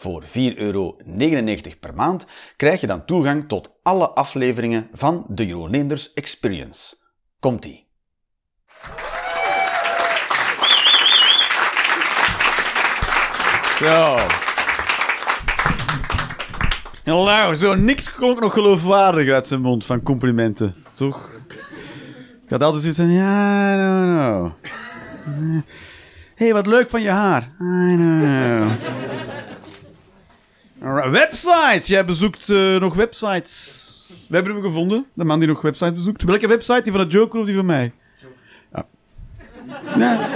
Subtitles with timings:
[0.00, 0.96] Voor 4,99 euro
[1.80, 2.26] per maand
[2.56, 6.96] krijg je dan toegang tot alle afleveringen van de Jeroen Experience.
[7.40, 7.86] Komt-ie!
[13.78, 14.18] Zo.
[17.04, 21.30] Hallo, zo niks klonk nog geloofwaardig uit zijn mond van complimenten, toch?
[22.44, 24.54] Ik had altijd zoiets van, ja, I.
[26.34, 27.42] Hé, hey, wat leuk van je haar.
[27.60, 29.16] I don't know.
[30.82, 31.86] Alright, Websites!
[31.86, 33.86] Jij bezoekt eh, nog websites.
[34.28, 36.22] We hebben hem gevonden, de man die nog websites bezoekt.
[36.22, 36.82] Welke website?
[36.82, 37.92] Die van de Joker of die van mij?
[38.72, 38.86] Ja.
[39.96, 40.18] Nee.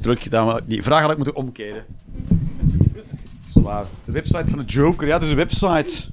[0.00, 0.30] Druk,
[0.66, 1.84] die vraag had ik moeten omkeren.
[3.44, 3.84] Zwaar.
[4.04, 6.10] De website van de Joker, ja, dat is een website.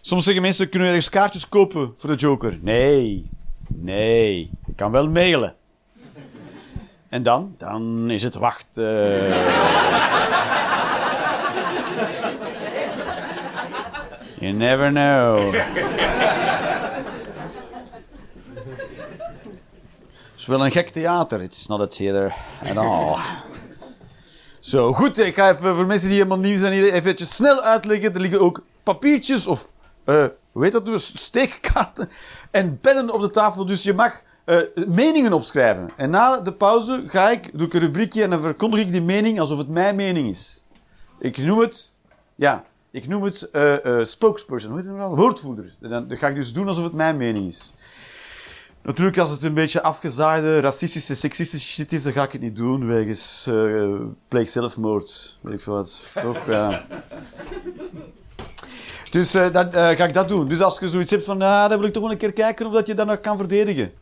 [0.00, 2.58] Soms zeggen mensen, kunnen we ergens kaartjes kopen voor de Joker?
[2.60, 3.30] Nee.
[3.68, 4.50] Nee.
[4.66, 5.54] Je kan wel mailen.
[7.08, 7.54] En dan?
[7.58, 9.24] Dan is het wachten.
[14.38, 15.54] You never know.
[20.32, 21.42] Het is wel een gek theater.
[21.42, 23.16] It's not a theater at all.
[24.60, 25.18] Zo, goed.
[25.18, 28.14] Ik ga even voor mensen die helemaal nieuw zijn hier even snel uitleggen.
[28.14, 29.72] Er liggen ook papiertjes of,
[30.06, 32.10] uh, dat nu, steekkaarten
[32.50, 33.66] en pennen op de tafel.
[33.66, 35.90] Dus je mag uh, meningen opschrijven.
[35.96, 39.02] En na de pauze ga ik, doe ik een rubriekje en dan verkondig ik die
[39.02, 40.64] mening alsof het mijn mening is.
[41.18, 41.92] Ik noem het,
[42.34, 42.64] ja,
[42.96, 45.16] ik noem het uh, uh, spokesperson, hoe heet het nou?
[45.16, 45.74] Woordvoerder.
[45.80, 47.74] Dan, dat ga ik dus doen alsof het mijn mening is.
[48.82, 52.56] Natuurlijk, als het een beetje afgezaaide, racistische, seksistische shit is, dan ga ik het niet
[52.56, 55.38] doen, wegens uh, pleeg zelfmoord.
[55.48, 56.10] Ik wat.
[56.22, 56.46] Toch?
[56.46, 56.86] Ja.
[59.10, 60.48] Dus dan ga ik dat doen.
[60.48, 62.66] Dus als je zoiets hebt van, ah, dan wil ik toch wel een keer kijken
[62.66, 63.92] of dat je dat nog kan verdedigen.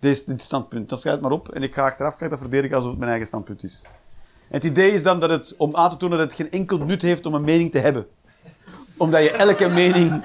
[0.00, 0.88] Deze, dit standpunt.
[0.88, 2.98] Dan schrijf het maar op en ik ga achteraf ga ik dat verdedigen alsof het
[2.98, 3.86] mijn eigen standpunt is.
[4.50, 7.02] Het idee is dan dat het, om aan te tonen dat het geen enkel nut
[7.02, 8.06] heeft om een mening te hebben.
[8.96, 10.22] Omdat je elke mening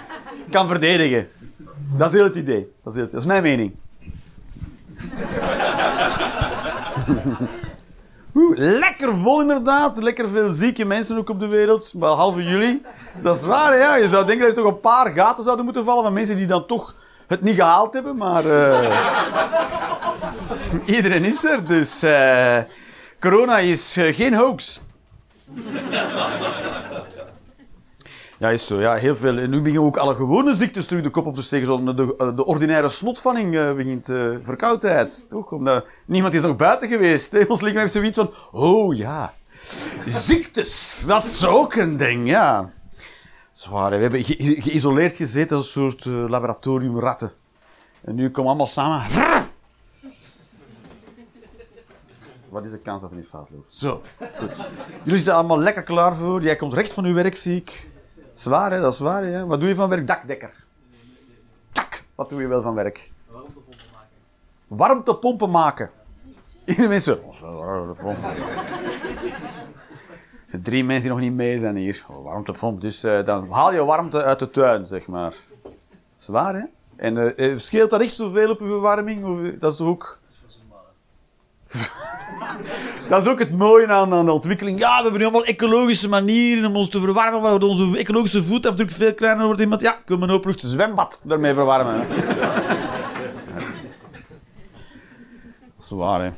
[0.49, 1.27] kan verdedigen.
[1.97, 2.71] Dat is heel het idee.
[2.83, 3.75] Dat is, het, dat is mijn mening.
[8.35, 10.01] Oeh, lekker vol inderdaad.
[10.01, 11.93] Lekker veel zieke mensen ook op de wereld.
[11.95, 12.81] Behalve jullie.
[13.21, 13.95] Dat is waar, ja.
[13.95, 16.47] Je zou denken dat er toch een paar gaten zouden moeten vallen van mensen die
[16.47, 16.95] dan toch
[17.27, 18.15] het niet gehaald hebben.
[18.15, 18.89] Maar uh...
[20.95, 21.67] iedereen is er.
[21.67, 22.57] Dus uh...
[23.19, 24.81] corona is uh, geen hoax.
[28.37, 28.79] Ja, is zo.
[28.79, 29.37] Ja, heel veel.
[29.37, 31.85] En nu beginnen ook alle gewone ziektes terug de kop op te steken.
[31.85, 35.29] De, de ordinaire snotvanning uh, begint uh, verkoudheid.
[35.29, 35.51] Toch?
[35.51, 37.31] Omdat niemand is nog buiten geweest.
[37.31, 37.43] Hè?
[37.47, 38.31] Ons lichaam heeft zoiets van...
[38.51, 39.33] Oh ja.
[40.05, 41.03] Ziektes.
[41.07, 42.69] Dat is ook een ding, ja.
[43.51, 43.89] Zwaar.
[43.89, 47.31] We hebben ge geïsoleerd gezeten als een soort laboratoriumratten.
[48.01, 49.44] En nu komen allemaal samen.
[52.55, 53.75] Wat is de kans dat er niet fout loopt?
[53.75, 54.01] Zo,
[54.33, 54.55] goed.
[55.03, 56.41] Jullie zitten allemaal lekker klaar voor.
[56.41, 57.89] Jij komt recht van uw werk, zie ik.
[58.33, 58.81] Zwaar, hè?
[58.81, 59.45] Dat is waar, hè?
[59.45, 60.07] Wat doe je van werk?
[60.07, 60.53] Dakdekker.
[61.71, 62.05] Kak!
[62.15, 63.11] Wat doe je wel van werk?
[63.27, 64.09] Warmtepompen maken.
[64.67, 65.89] Warmtepompen maken.
[66.65, 67.19] Iedereen mensen.
[67.41, 68.29] warmtepompen.
[68.29, 68.35] Er
[70.45, 72.05] zijn drie mensen die nog niet mee zijn hier.
[72.09, 72.81] Oh, warmtepomp.
[72.81, 75.33] Dus uh, dan haal je warmte uit de tuin, zeg maar.
[76.15, 76.63] Zwaar, hè?
[76.95, 79.25] En uh, scheelt dat echt zoveel op uw verwarming?
[79.25, 80.19] Of, dat is toch ook...
[83.09, 84.79] Dat is ook het mooie aan, aan de ontwikkeling.
[84.79, 88.91] Ja, we hebben nu allemaal ecologische manieren om ons te verwarmen, waardoor onze ecologische voetafdruk
[88.91, 89.61] veel kleiner wordt.
[89.61, 92.07] Iemand, ja, ik wil mijn openlucht zwembad daarmee verwarmen.
[95.79, 96.29] Zwaar, hè.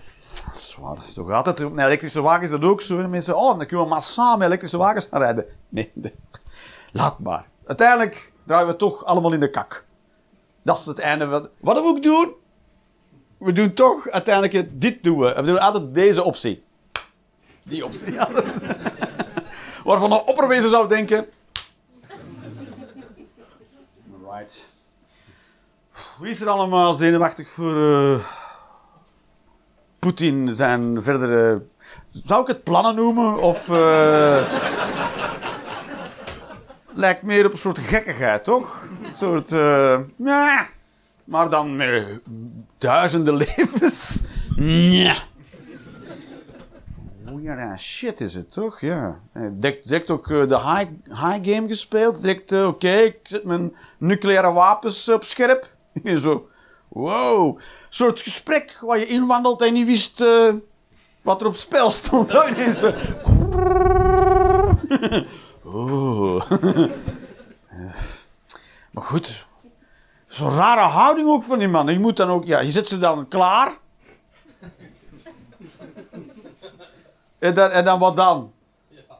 [0.53, 1.01] Zwaar.
[1.01, 1.73] Zo gaat het.
[1.73, 3.07] Met elektrische wagens is dat ook zo.
[3.07, 5.45] Mensen, oh, dan kunnen we massaal met elektrische wagens gaan rijden.
[5.69, 6.13] Nee, nee.
[6.91, 7.45] laat maar.
[7.65, 9.85] Uiteindelijk draaien we toch allemaal in de kak.
[10.63, 11.49] Dat is het einde van...
[11.59, 12.33] Wat we ook doen,
[13.37, 15.33] we doen toch uiteindelijk dit doen we.
[15.33, 16.63] We doen altijd deze optie.
[17.63, 18.15] Die optie.
[19.83, 21.25] Waarvan een opperwezen zou denken.
[24.31, 24.69] Right.
[26.19, 28.19] Wie is er allemaal zenuwachtig voor uh,
[29.99, 31.61] Poetin zijn verdere.
[32.09, 33.37] Zou ik het plannen noemen?
[33.37, 33.69] Of.
[33.69, 34.41] Uh,
[36.93, 38.81] lijkt meer op een soort gekkigheid, toch?
[39.03, 39.51] Een soort.
[39.51, 40.65] Uh, ja.
[41.27, 42.19] Maar dan met
[42.77, 44.23] duizenden levens.
[44.55, 45.15] Ja.
[47.25, 48.81] weird shit is het, toch?
[48.81, 49.19] Ja.
[49.33, 52.21] Eh, Direct, direct ook eh, de high, high game gespeeld.
[52.21, 55.73] Direct, eh, oké, ik zet mijn nucleaire wapens op scherp.
[56.03, 56.49] En zo,
[56.87, 57.55] wow.
[57.57, 60.23] Een soort gesprek waar je inwandelt en je wist
[61.21, 62.33] wat er op spel stond.
[62.37, 62.93] Ook ineens zo.
[65.63, 66.49] Oh.
[68.91, 69.46] maar goed,
[70.27, 71.87] zo'n rare houding ook van die man.
[71.87, 73.77] Je moet dan ook, ja, je zet ze dan klaar.
[77.39, 78.53] En dan, en dan wat dan?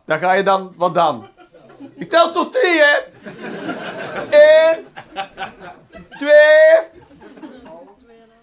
[0.06, 1.28] Dan ga je dan, wat dan?
[1.96, 2.98] Ik tel tot drie, hè?
[4.30, 4.88] Eén.
[6.18, 6.96] Twee.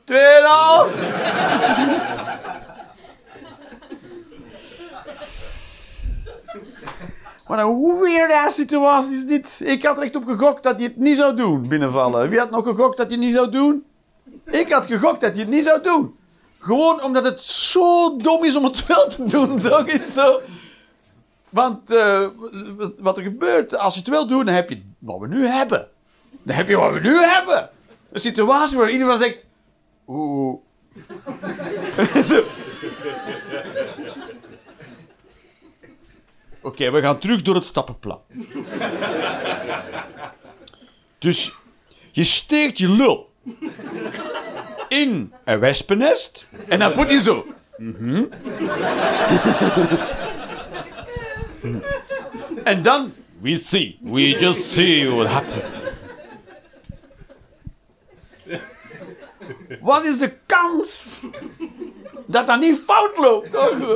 [0.04, 1.02] Tweeënhalf.
[7.46, 9.60] Wat een weird-ass situatie is dit.
[9.64, 12.28] Ik had er echt op gegokt dat hij het niet zou doen, binnenvallen.
[12.28, 13.84] Wie had nog gegokt dat hij het niet zou doen?
[14.50, 16.16] Ik had gegokt dat hij het niet zou doen.
[16.58, 19.86] Gewoon omdat het zo dom is om het wel te doen, toch?
[20.12, 20.40] Zo.
[21.48, 22.26] Want eh,
[22.98, 25.88] wat- er gebeurt, als je het wil doen, dan heb je wat we nu hebben.
[26.42, 27.70] Dan heb je wat we nu hebben.
[28.12, 29.48] Een situatie waar iedereen zegt...
[30.08, 30.58] Oeh...
[36.64, 38.20] Oké, we gaan terug door het stappenplan.
[41.18, 41.52] dus
[42.12, 43.32] je steekt je lul
[44.88, 47.46] in een wespennest en dan moet hij zo.
[47.76, 48.24] Mhm.
[52.64, 55.64] en dan, we see, we just see what happens.
[59.80, 61.20] Wat is de kans
[62.26, 63.48] dat dat niet fout loopt?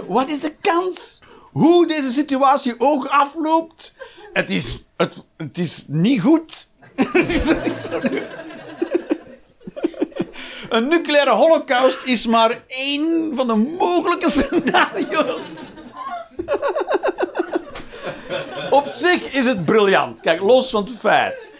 [0.06, 1.20] Wat is de kans?
[1.58, 3.94] Hoe deze situatie ook afloopt,
[4.32, 6.68] het is, het, het is niet goed.
[10.68, 15.42] Een nucleaire holocaust is maar één van de mogelijke scenario's.
[18.70, 20.20] Op zich is het briljant.
[20.20, 21.50] Kijk, los van het feit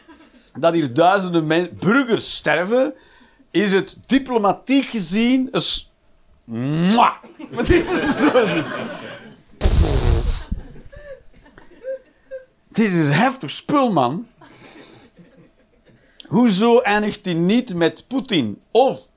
[0.59, 2.95] dat hier duizenden burgers sterven,
[3.51, 5.91] is het diplomatiek gezien een.
[6.45, 7.15] Mwah!
[12.69, 14.27] Dit is heftig spul, man.
[16.27, 19.09] Hoezo eindigt hij niet met Poetin of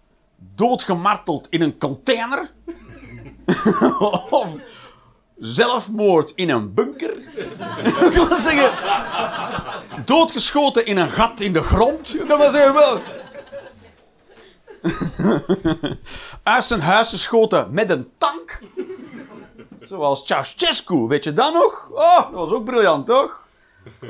[0.55, 2.51] doodgemarteld in een container?
[4.29, 4.47] of
[5.39, 7.17] zelfmoord in een bunker?
[7.17, 8.11] Ik
[8.43, 8.71] zeggen,
[10.05, 12.15] doodgeschoten in een gat in de grond?
[12.21, 13.01] Ik wel zeggen, wel.
[16.43, 18.61] Uit zijn huis geschoten met een tank?
[19.81, 21.89] Zoals Ceausescu, weet je dat nog?
[21.93, 23.43] Oh, dat was ook briljant, toch?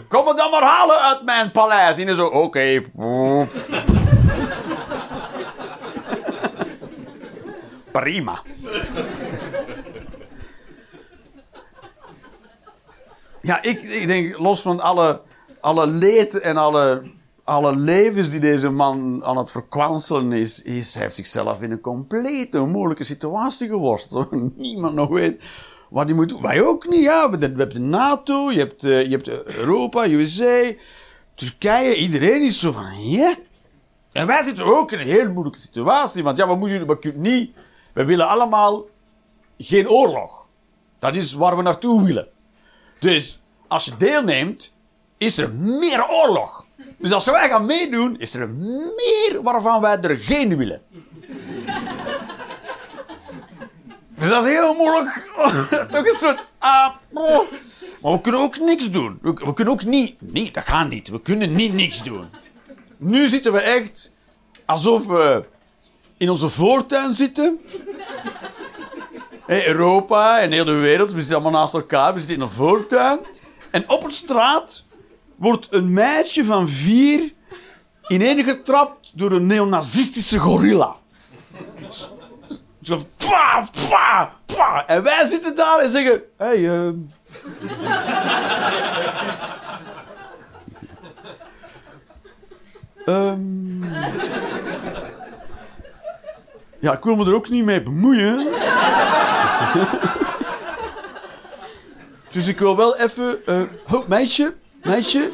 [0.08, 1.98] Kom me dan maar halen uit mijn paleis.
[1.98, 2.82] En zo, oké.
[7.92, 8.42] Prima.
[13.42, 15.22] Ja, ik, ik denk, los van alle,
[15.62, 17.12] alle leed en alle,
[17.51, 20.63] alle levens die deze man aan het verkwanselen is,
[20.94, 24.31] heeft zichzelf in een complete moeilijke situatie geworsteld.
[24.57, 25.42] Niemand nog weet
[25.89, 26.42] wat hij moet doen.
[26.42, 27.30] Wij ook niet, ja.
[27.30, 30.74] We hebben de NATO, je hebt, eh, je hebt Europa, USA,
[31.36, 31.95] Turkije.
[31.95, 33.36] Iedereen is zo van, ja.
[34.12, 36.24] En wij zitten ook in een heel moeilijke situatie.
[36.24, 37.51] Want ja, wat moeten we kunnen niet...
[37.94, 38.86] We willen allemaal
[39.57, 40.45] geen oorlog.
[41.00, 42.27] Dat is waar we naartoe willen.
[43.00, 44.75] Dus als je deelneemt,
[45.18, 46.61] is er meer oorlog.
[47.01, 50.81] Dus als wij gaan meedoen, is er meer waarvan wij er geen willen.
[54.17, 55.29] Dus dat is heel moeilijk.
[55.91, 56.46] Toch een soort.
[56.58, 57.51] ah, oh.
[58.01, 59.20] Maar we kunnen ook niks doen.
[59.22, 60.15] We, kunnen ook niet.
[60.20, 61.10] Nee, dat gaat niet.
[61.10, 62.29] We kunnen niet niks doen.
[62.98, 64.12] Nu zitten we echt
[64.65, 65.43] alsof we
[66.17, 67.60] in onze voortuin zitten.
[69.48, 73.20] Europa en heel de wereld, we zitten allemaal naast elkaar, we zitten in een voortuin.
[73.72, 74.84] En op een straat
[75.41, 77.33] wordt een meisje van vier
[78.07, 80.95] ineengetrapt door een neonazistische gorilla.
[82.81, 84.88] Zo, pwa, pwa, pwa.
[84.88, 86.95] En wij zitten daar en zeggen: hey, ehm.
[93.05, 93.83] Ehm.
[96.79, 98.48] Ja, ik wil me er ook niet mee bemoeien.
[102.33, 103.39] dus ik wil wel even.
[103.91, 104.53] oh, meisje,
[104.84, 105.32] meisje.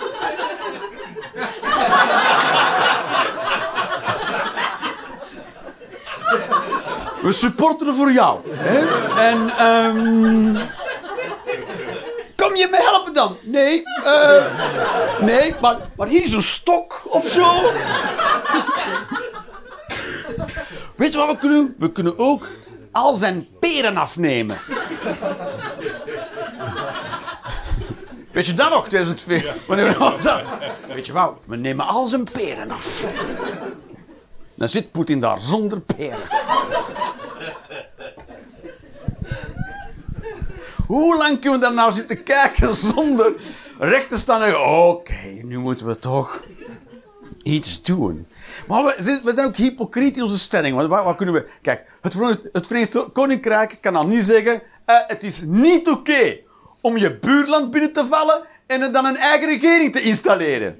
[7.22, 8.40] We supporteren voor jou.
[8.50, 8.80] Hè?
[9.22, 10.56] En, ehm
[12.38, 13.38] Kom je me helpen dan?
[13.44, 14.46] Nee, eh.
[15.20, 17.72] nee, maar, maar hier is een stok of zo.
[20.96, 21.76] Weet je wat we kunnen doen?
[21.80, 22.50] We kunnen ook
[22.92, 24.58] al zijn peren afnemen.
[28.38, 29.56] Weet je dat nog, 2004?
[29.68, 30.42] Wanneer was dat?
[30.94, 33.06] Weet je wel, we nemen al zijn peren af.
[34.56, 36.20] Dan zit Poetin daar zonder peren.
[40.88, 43.34] Hoe lang kunnen we daar nou zitten kijken zonder
[43.80, 45.14] recht te staan en oké,
[45.44, 46.44] nu moeten we toch
[47.44, 48.28] iets doen.
[48.68, 50.76] Maar we, zi- we zijn ook hypocriet in onze stelling.
[50.76, 51.48] Want wat, wat kunnen we...
[51.62, 54.62] Kijk, het Verenigd, het Verenigd Koninkrijk kan dan niet zeggen...
[54.86, 56.46] eh, het is niet oké
[56.88, 60.80] om je buurland binnen te vallen en er dan een eigen regering te installeren.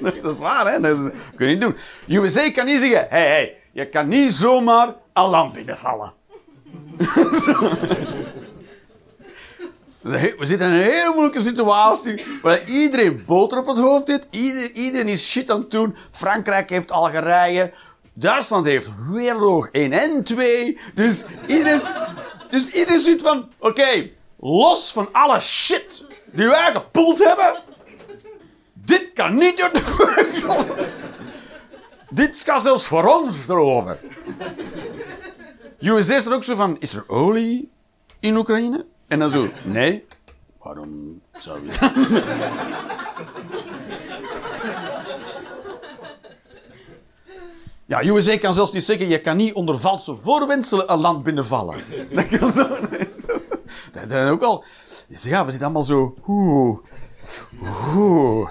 [0.22, 0.80] dat is waar, hè?
[0.80, 0.96] Dat
[1.36, 1.76] kun je niet doen.
[2.08, 2.98] USA kan niet zeggen...
[2.98, 6.12] Hé, hey, hey, je kan niet zomaar een land binnenvallen.
[10.04, 12.24] We zitten in een heel moeilijke situatie.
[12.42, 14.26] Waar iedereen boter op het hoofd heeft.
[14.30, 15.96] Ieder, iedereen is shit aan het doen.
[16.10, 17.72] Frankrijk heeft Algerije.
[18.12, 20.78] Duitsland heeft Wereldoorlog 1 en 2.
[20.94, 21.80] Dus iedereen,
[22.54, 23.48] dus iedereen ziet van...
[23.58, 27.62] Oké, los van alle shit die wij gepoeld hebben.
[28.72, 29.82] Dit kan niet door de.
[32.10, 33.98] Dit gaat zelfs voor ons erover.
[35.80, 36.76] USA is er ook zo van...
[36.78, 37.70] Is er olie
[38.20, 38.84] in Oekraïne?
[39.08, 40.06] En dan zo, nee.
[40.58, 41.72] Waarom zou je
[47.86, 51.76] Ja, USA kan zelfs niet zeggen, je kan niet onder valse voorwendselen een land binnenvallen.
[52.14, 52.68] Dat kan zo.
[52.90, 53.40] nee, zo.
[53.92, 54.64] Dat is ook al...
[55.08, 56.14] Ja, we zitten allemaal zo...
[56.26, 56.78] Oeh,
[57.96, 58.50] oeh.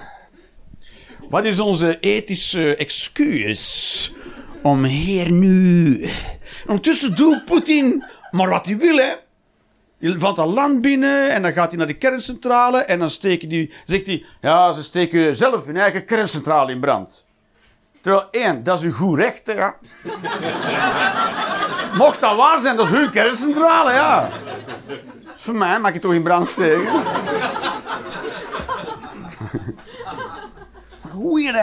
[1.30, 4.14] Wat is onze ethische excuus
[4.62, 6.10] om hier nu...
[6.68, 9.14] Ondertussen doet Poetin maar wat hij wil, hè.
[9.98, 13.50] Je valt een land binnen en dan gaat hij naar de kerncentrale en dan steken
[13.50, 17.28] die, zegt hij, ja, ze steken zelf hun eigen kerncentrale in brand.
[18.04, 19.76] Terwijl, één, dat is een goed recht, ja.
[22.04, 24.30] Mocht dat waar zijn, dat is hun kerncentrale, ja.
[25.34, 26.92] Voor mij mag je toch in brand steken.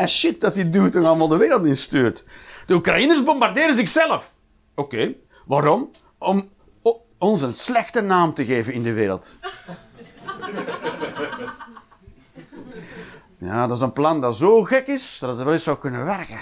[0.02, 2.24] Ass shit dat hij doet en allemaal de wereld instuurt.
[2.66, 4.34] De Oekraïners bombarderen zichzelf.
[4.74, 5.14] Oké,
[5.46, 5.90] waarom?
[6.18, 6.50] Om
[7.18, 9.38] ons een slechte naam te geven in de wereld.
[13.40, 16.04] Ja, dat is een plan dat zo gek is dat het wel eens zou kunnen
[16.04, 16.40] werken.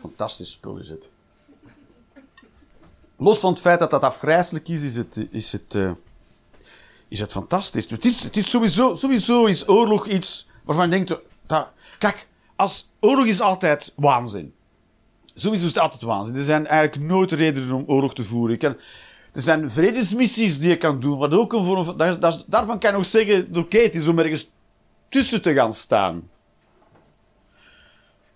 [0.00, 1.08] Fantastisch spul is het.
[3.16, 5.90] Los van het feit dat dat afgrijzelijk is, is het, is het, eh,
[7.08, 7.90] is het fantastisch.
[7.90, 11.22] Het is, het is sowieso, sowieso is oorlog iets waarvan je denkt...
[11.46, 11.68] Dat,
[11.98, 14.54] kijk, als, oorlog is altijd waanzin.
[15.34, 16.34] Sowieso is het altijd waanzin.
[16.34, 18.58] Er zijn eigenlijk nooit redenen om oorlog te voeren.
[18.58, 18.76] Kan,
[19.36, 21.96] er zijn vredesmissies die je kan doen, wat ook een.
[21.96, 24.50] Daar, daar- daarvan kan je nog zeggen, oké, het is om ergens
[25.08, 26.30] tussen te gaan staan.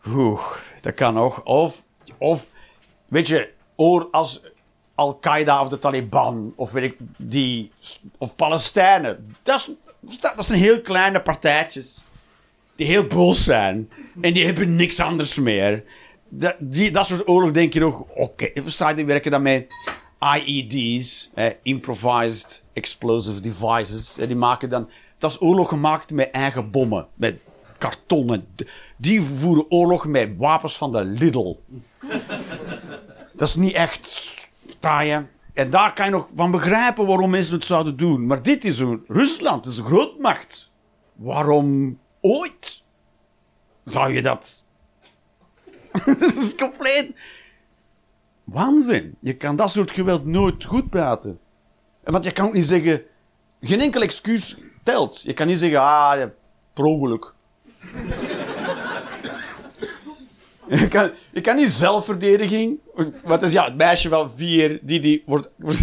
[0.07, 0.43] Oeh,
[0.81, 1.45] dat kan nog.
[1.45, 1.85] Of,
[2.19, 2.51] of
[3.09, 4.41] weet je, oor als
[4.95, 7.73] Al-Qaeda of de Taliban, of weet ik, die,
[8.19, 9.35] of Palestijnen.
[9.43, 12.05] Dat, is, dat zijn heel kleine partijtjes.
[12.77, 13.91] Die heel boos zijn.
[14.21, 15.85] En die hebben niks anders meer.
[16.29, 16.57] Dat,
[16.93, 19.67] dat soort oorlog denk je nog, oké, versta je, die werken dan met
[20.21, 21.31] IED's,
[21.63, 24.15] Improvised Explosive Devices.
[24.15, 27.41] Die maken dan, dat is oorlog gemaakt met eigen bommen, met
[27.79, 28.47] kartonnen.
[28.97, 31.57] Die voeren oorlog met wapens van de Lidl.
[33.37, 34.33] dat is niet echt,
[34.81, 35.25] je?
[35.55, 38.27] En daar kan je nog van begrijpen waarom mensen het zouden doen.
[38.27, 40.71] Maar dit is een Rusland, is een grootmacht.
[41.15, 42.83] Waarom ooit
[43.85, 44.65] zou je dat?
[46.21, 47.13] dat is compleet
[48.53, 49.15] waanzin.
[49.21, 51.39] Je kan dat soort geweld nooit goed praten.
[52.05, 53.03] En Want je kan niet zeggen,
[53.61, 55.23] geen enkel excuus telt.
[55.23, 56.23] Je kan niet zeggen, ah,
[56.75, 57.33] per ongeluk.
[60.69, 62.79] Je kan, je kan niet zelfverdediging.
[63.25, 65.49] Wat is ja, het meisje van vier die die wordt.
[65.57, 65.83] wordt-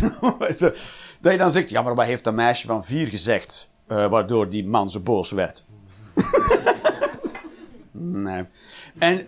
[1.22, 3.72] dat je dan zegt, ja, maar wat heeft dat meisje van vier gezegd?
[3.88, 5.66] eh, waardoor die man zo boos werd.
[7.92, 8.44] nee.
[8.98, 9.28] En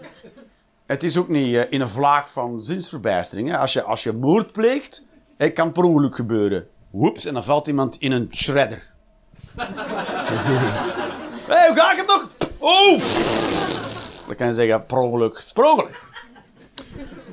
[0.89, 3.49] het is ook niet eh, in een vlaag van zinsverbijstering.
[3.49, 3.57] Hè.
[3.57, 6.67] Als, je, als je moord pleegt, het kan per ongeluk gebeuren.
[6.89, 8.83] Woeps, en dan valt iemand in een shredder.
[11.49, 12.29] Hé, hey, hoe ga ik het nog?
[12.57, 12.99] Oh!
[14.27, 15.43] Dan kan je zeggen, per ongeluk.
[15.53, 15.85] Per.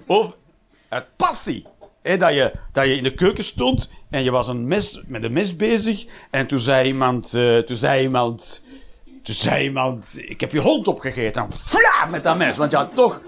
[0.07, 0.37] Of
[0.89, 1.67] uit passie.
[2.03, 5.33] Dat, je, dat je in de keuken stond en je was een mes, met een
[5.33, 6.07] mes bezig.
[6.31, 7.35] En toen zei iemand...
[7.35, 8.65] eh, toen zei iemand...
[9.23, 10.13] Toen zei iemand...
[10.17, 11.43] Ik heb je hond opgegeten.
[11.43, 12.57] En vla, met dat mes.
[12.57, 13.21] Want je had toch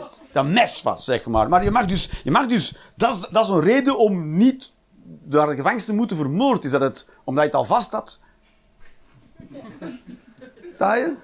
[0.42, 1.48] dat mes vast, zeg maar.
[1.48, 2.10] Maar je mag dus...
[2.24, 4.72] Je mag dus dat, is, dat is een reden om niet
[5.24, 6.64] naar de gevangenis te moeten vermoord.
[6.64, 7.10] Is dat het...
[7.24, 8.22] Omdat je het al vast had.
[10.78, 11.14] Je?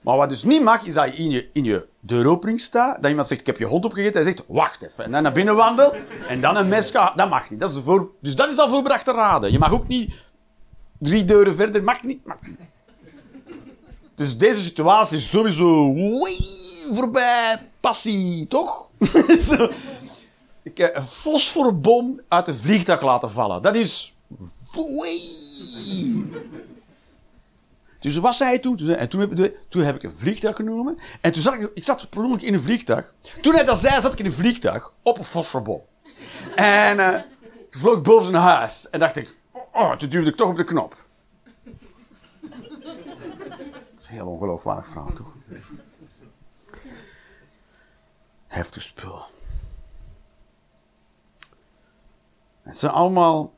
[0.00, 3.10] Maar wat dus niet mag, is dat je in je, in je deuropening staat, dat
[3.10, 5.04] iemand zegt, ik heb je hond opgegeten, hij zegt, wacht even.
[5.04, 7.60] En dan naar binnen wandelt, en dan een mes gaat, dat mag niet.
[7.60, 7.82] Dat is
[8.20, 9.52] dus dat is al voorbedachte raden.
[9.52, 10.14] Je mag ook niet
[10.98, 12.26] drie deuren verder, mag niet.
[12.26, 12.60] Mag niet.
[14.14, 15.92] Dus deze situatie is sowieso
[16.94, 18.88] voorbij passie, toch?
[20.62, 23.62] Ik heb een fosforbom uit een vliegtuig laten vallen.
[23.62, 24.14] Dat is...
[27.98, 28.78] Dus wat hij toen?
[28.78, 30.98] En toen heb, toen heb ik een vliegtuig genomen.
[31.20, 31.70] En toen zat ik...
[31.74, 33.14] Ik zat per in een vliegtuig.
[33.40, 35.80] Toen hij dat zei, zat ik in een vliegtuig op een fosforbom.
[36.54, 37.22] En eh,
[37.70, 38.90] toen vloog ik boven zijn huis.
[38.90, 39.34] En dacht ik...
[39.72, 41.04] Oh, toen duwde ik toch op de knop.
[42.40, 45.32] Dat is een heel ongeloofwaardig verhaal, toch?
[48.46, 49.22] Heftig spul.
[52.62, 53.54] Het zijn allemaal...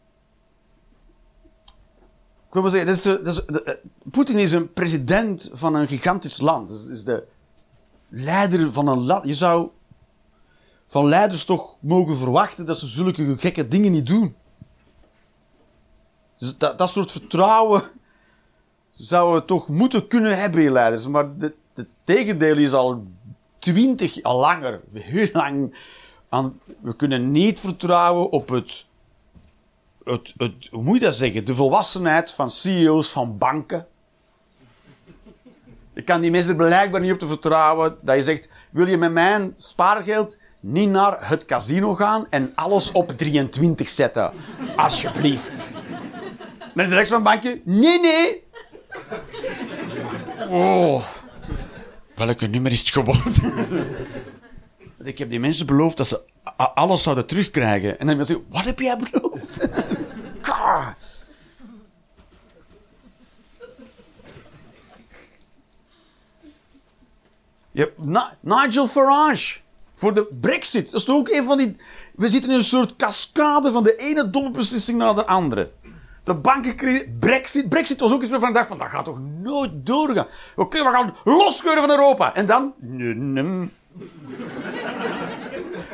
[2.46, 3.74] Ik wil maar zeggen, dat is, eh,
[4.10, 6.70] Poetin is een president van een gigantisch land.
[6.70, 7.26] Is, is de
[8.08, 9.26] leider van een land.
[9.26, 9.70] Je zou
[10.86, 14.36] van leiders toch mogen verwachten dat ze zulke gekke dingen niet doen.
[16.36, 17.82] Dus dat, dat soort vertrouwen
[18.90, 21.06] zouden we toch moeten kunnen hebben in leiders.
[21.06, 21.54] Maar het
[22.04, 23.06] tegendeel is al
[23.58, 25.74] twintig, al langer, heel lang.
[26.80, 28.86] We kunnen niet vertrouwen op het,
[30.04, 33.86] het, het, hoe moet je dat zeggen, de volwassenheid van CEO's van banken.
[35.94, 38.96] Ik kan die mensen er blijkbaar niet op te vertrouwen dat je zegt, wil je
[38.96, 44.32] met mijn spaargeld niet naar het casino gaan en alles op 23 zetten?
[44.76, 45.74] Alsjeblieft.
[46.74, 48.44] Met de rechts van bankje, nee, nee.
[50.50, 51.04] Oh.
[52.18, 53.86] Welke nummer is het geworden?
[55.04, 56.20] Ik heb die mensen beloofd dat ze
[56.74, 57.98] alles zouden terugkrijgen.
[57.98, 59.58] En dan zeggen wat heb jij beloofd?
[67.70, 67.92] Je
[68.40, 69.58] Nigel Farage
[69.94, 70.84] voor de Brexit.
[70.84, 71.76] Dat is toch ook een van die.
[72.14, 75.70] We zitten in een soort cascade van de ene domme beslissing naar de andere.
[76.28, 77.68] De bankencrisis, Brexit.
[77.68, 80.26] Brexit was ook iets waarvan ik dacht van, dat gaat toch nooit doorgaan.
[80.56, 82.34] Oké, we gaan losscheuren van Europa.
[82.34, 82.74] En dan...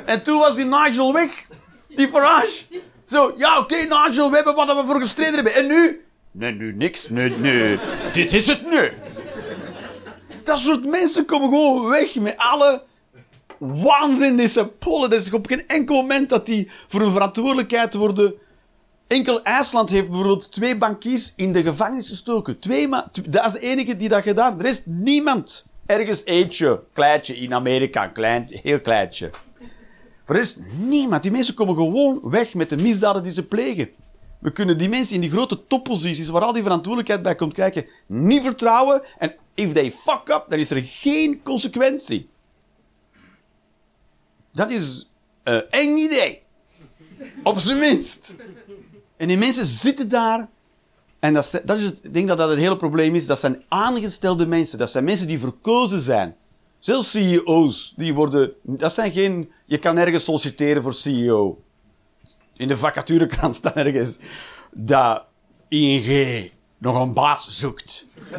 [0.05, 1.47] En toen was die Nigel weg.
[1.89, 2.65] Die Farage.
[3.05, 5.55] Zo, ja oké Nigel, we hebben wat we voor gestreden hebben.
[5.55, 6.05] En nu?
[6.31, 7.09] Nee, nu niks.
[7.09, 7.79] Nee, nee.
[8.13, 8.93] Dit is het nu.
[10.43, 12.83] Dat soort mensen komen gewoon weg met alle
[13.59, 15.11] waanzin die pollen.
[15.11, 18.35] Er is op geen enkel moment dat die voor een verantwoordelijkheid worden...
[19.07, 22.59] Enkel IJsland heeft bijvoorbeeld twee bankiers in de gevangenis gestoken.
[22.59, 22.89] Twee
[23.29, 24.59] dat is de enige die dat gedaan.
[24.59, 25.65] Er is niemand.
[25.87, 29.31] Ergens eentje, kleintje in Amerika, klein, heel kleintje.
[30.27, 31.23] Er is niemand.
[31.23, 33.91] Die mensen komen gewoon weg met de misdaden die ze plegen.
[34.39, 37.87] We kunnen die mensen in die grote topposities, waar al die verantwoordelijkheid bij komt kijken,
[38.07, 39.03] niet vertrouwen.
[39.19, 42.29] En if they fuck up, dan is er geen consequentie.
[44.53, 45.11] Dat is
[45.43, 46.43] een eng idee.
[47.43, 48.35] Op zijn minst.
[49.17, 50.49] En die mensen zitten daar.
[51.19, 53.27] En dat, dat is ik denk dat dat het hele probleem is.
[53.27, 54.79] Dat zijn aangestelde mensen.
[54.79, 56.37] Dat zijn mensen die verkozen zijn.
[56.79, 58.53] Zelfs CEO's, die worden...
[58.63, 59.53] Dat zijn geen...
[59.65, 61.63] Je kan nergens solliciteren voor CEO.
[62.57, 64.19] In de vacaturekrant staat ergens
[64.73, 65.25] dat
[65.69, 68.07] ING nog een baas zoekt.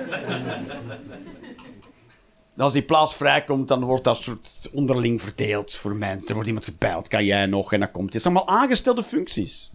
[2.58, 6.28] Als die plaats vrijkomt, dan wordt dat soort onderling verdeeld voor mensen.
[6.28, 7.74] Er wordt iemand gebeld, kan jij nog?
[7.74, 8.14] En dan komt het.
[8.14, 9.72] Het zijn allemaal aangestelde functies.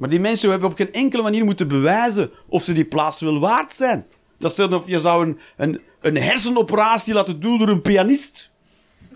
[0.00, 3.40] Maar die mensen hebben op geen enkele manier moeten bewijzen of ze die plaats wel
[3.40, 4.06] waard zijn.
[4.38, 8.50] Dat stel of je zou een, een, hersenoperatie laten doen door een pianist.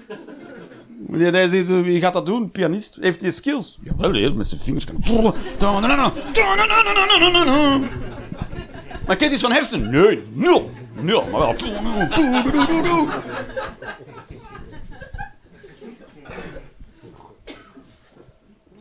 [1.08, 2.50] Meneer, Wie gaat dat doen?
[2.50, 2.98] Pianist?
[3.00, 3.78] Heeft hij skills?
[3.82, 5.02] Jawel, met zijn vingers kan...
[9.06, 9.90] Maar kent hij zo'n hersen?
[9.90, 10.70] Nee, nul.
[11.00, 11.56] Nul, maar wel...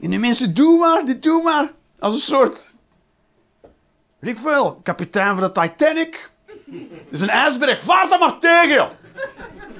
[0.02, 1.72] En die mensen, doe maar, dit doe maar.
[2.04, 2.76] Als een soort...
[4.20, 6.30] Weet ik kapitein van de Titanic.
[6.66, 7.84] Dat is een ijsberg.
[7.84, 8.90] Vaart dat maar tegen, joh.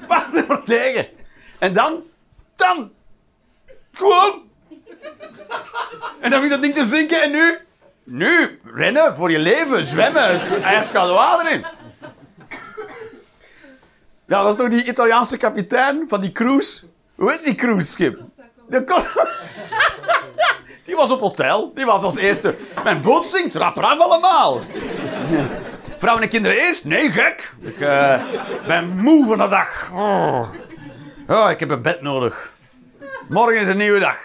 [0.06, 1.06] Vaart er maar tegen.
[1.58, 2.02] En dan,
[2.56, 2.92] dan,
[3.92, 4.42] gewoon.
[6.20, 7.58] En dan begint dat ding te zinken en nu,
[8.04, 11.66] nu, rennen voor je leven, zwemmen, ijskoud water in.
[14.26, 16.86] Ja, dat is toch die Italiaanse kapitein van die cruise?
[17.14, 18.20] Hoe heet die cruiseschip?
[18.68, 19.02] De ko-
[20.84, 21.72] Die was op hotel.
[21.74, 22.54] Die was als eerste.
[22.84, 24.60] Mijn boot zinkt, rap rap allemaal.
[25.96, 26.84] Vrouwen en kinderen eerst?
[26.84, 27.54] Nee, gek.
[27.60, 28.24] Ik eh,
[28.66, 29.90] ben moe van de dag.
[29.92, 30.48] Oh.
[31.28, 32.56] Oh, ik heb een bed nodig.
[33.28, 34.18] Morgen is een nieuwe dag.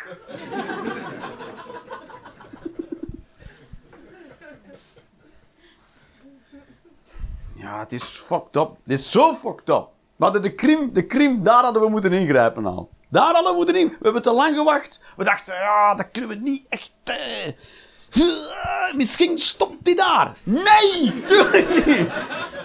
[7.55, 8.69] Ja, het is fucked up.
[8.83, 9.87] Het is zo fucked up.
[10.15, 12.89] Maar de Krim, de Krim, daar hadden we moeten ingrijpen al.
[13.09, 13.87] Daar we moeten in.
[13.87, 15.01] We hebben te lang gewacht.
[15.17, 16.91] We dachten, ja, dat kunnen we niet echt...
[17.03, 20.33] eh, eh, misschien stopt hij daar.
[20.43, 22.09] Nee, tuurlijk niet.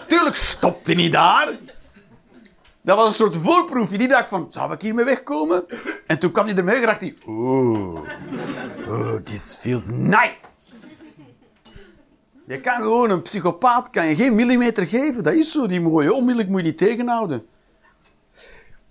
[0.08, 1.58] Tuurlijk stopt hij niet daar.
[2.80, 3.98] Dat was een soort voorproefje.
[3.98, 5.64] Die dacht van, zou ik hiermee wegkomen?
[6.06, 8.00] En toen kwam hij ermee en dacht hij, oeh,
[8.88, 10.52] oh, this feels nice.
[12.46, 15.22] Je kan gewoon een psychopaat kan je geen millimeter geven.
[15.22, 16.12] Dat is zo, die mooie.
[16.14, 17.46] Onmiddellijk moet je die tegenhouden.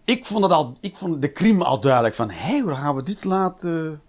[0.05, 3.03] Ik vond, het al, ik vond de krim al duidelijk van, hé, hoe gaan we
[3.03, 4.01] dit laten?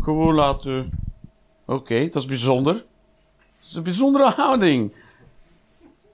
[0.00, 0.90] Gewoon laten.
[1.66, 2.74] Oké, dat is bijzonder.
[2.74, 2.84] Dat
[3.60, 4.92] is een bijzondere houding.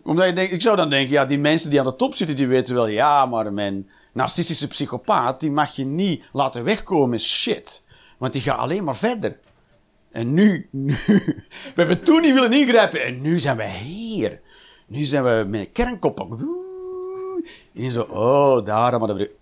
[0.02, 2.36] Omdat je denkt, ik zou dan denken, ja, die mensen die aan de top zitten,
[2.36, 7.84] die weten wel, ja, maar mijn narcistische psychopaat, die mag je niet laten wegkomen shit.
[8.18, 9.38] Want die gaat alleen maar verder.
[10.10, 14.40] En nu, nu, we hebben toen niet willen ingrijpen en nu zijn we hier.
[14.86, 16.30] Nu zijn we met een kernkop op.
[16.30, 16.61] Oeh.
[17.74, 19.34] En zo, oh, daar, maar dat we...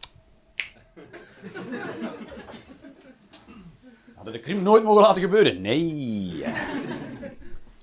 [4.14, 5.60] Hadden de krim nooit mogen laten gebeuren?
[5.60, 6.44] Nee.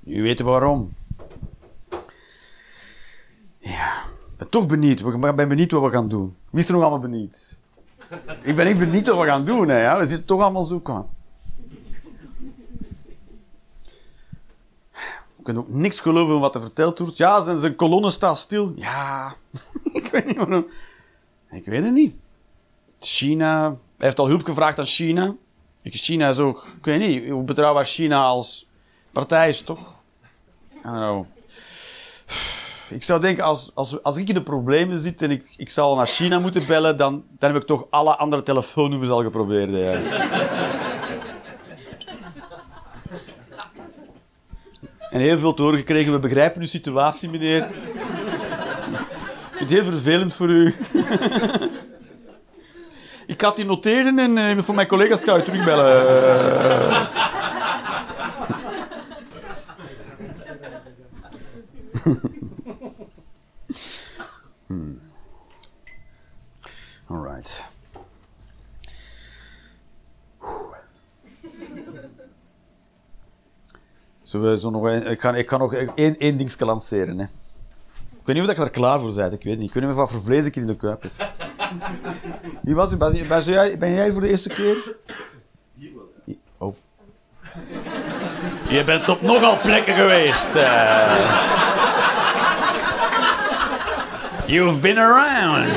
[0.03, 0.93] Nu weten we waarom.
[3.59, 3.97] Ja,
[4.31, 4.99] ik ben toch benieuwd.
[4.99, 6.35] Ik ben benieuwd wat we gaan doen.
[6.49, 7.57] Wie is er nog allemaal benieuwd?
[8.41, 9.69] Ik ben echt benieuwd wat we gaan doen.
[9.69, 9.99] Hè, ja.
[9.99, 11.16] We zitten toch allemaal zo aan.
[15.47, 17.17] Kan ook niks geloven wat er verteld wordt.
[17.17, 18.73] Ja, zijn, zijn kolonne staat stil.
[18.75, 19.33] Ja,
[19.93, 20.65] ik weet niet waarom.
[21.51, 22.15] Ik weet het niet.
[22.99, 25.35] China, hij heeft al hulp gevraagd aan China.
[25.83, 28.67] China is ook, ik weet niet, hoe betrouwbaar China als
[29.11, 29.93] partij is, toch?
[32.89, 35.97] Ik zou denken, als, als, als ik in de problemen zit en ik, ik zou
[35.97, 39.69] naar China moeten bellen, dan, dan heb ik toch alle andere telefoonnummers al geprobeerd.
[39.69, 40.96] Ja.
[45.09, 47.57] En heel veel te horen gekregen, we begrijpen uw situatie, meneer.
[47.57, 47.65] Ik
[49.55, 50.75] vind het heel vervelend voor u.
[53.27, 56.89] Ik ga die noteren en eh, voor mijn collega's ga je terugbellen.
[56.89, 57.07] Eh.
[64.67, 64.99] Hmm.
[67.07, 67.65] All right.
[74.27, 77.17] Zullen we zo nog een, ik, ga, ik ga nog één, één dingetje lanceren.
[77.17, 77.23] Hè.
[77.23, 79.33] Ik weet niet of ik er klaar voor bent.
[79.33, 79.67] Ik weet niet.
[79.67, 81.11] Ik weet niet wat voor vlees ik hier in de kuip heb.
[82.63, 82.97] Wie was u?
[82.97, 84.95] Ben, ben, jij, ben jij voor de eerste keer?
[86.57, 86.75] Oh.
[88.69, 90.55] Je bent op nogal plekken geweest.
[90.55, 91.45] eh.
[94.45, 95.71] You've been around.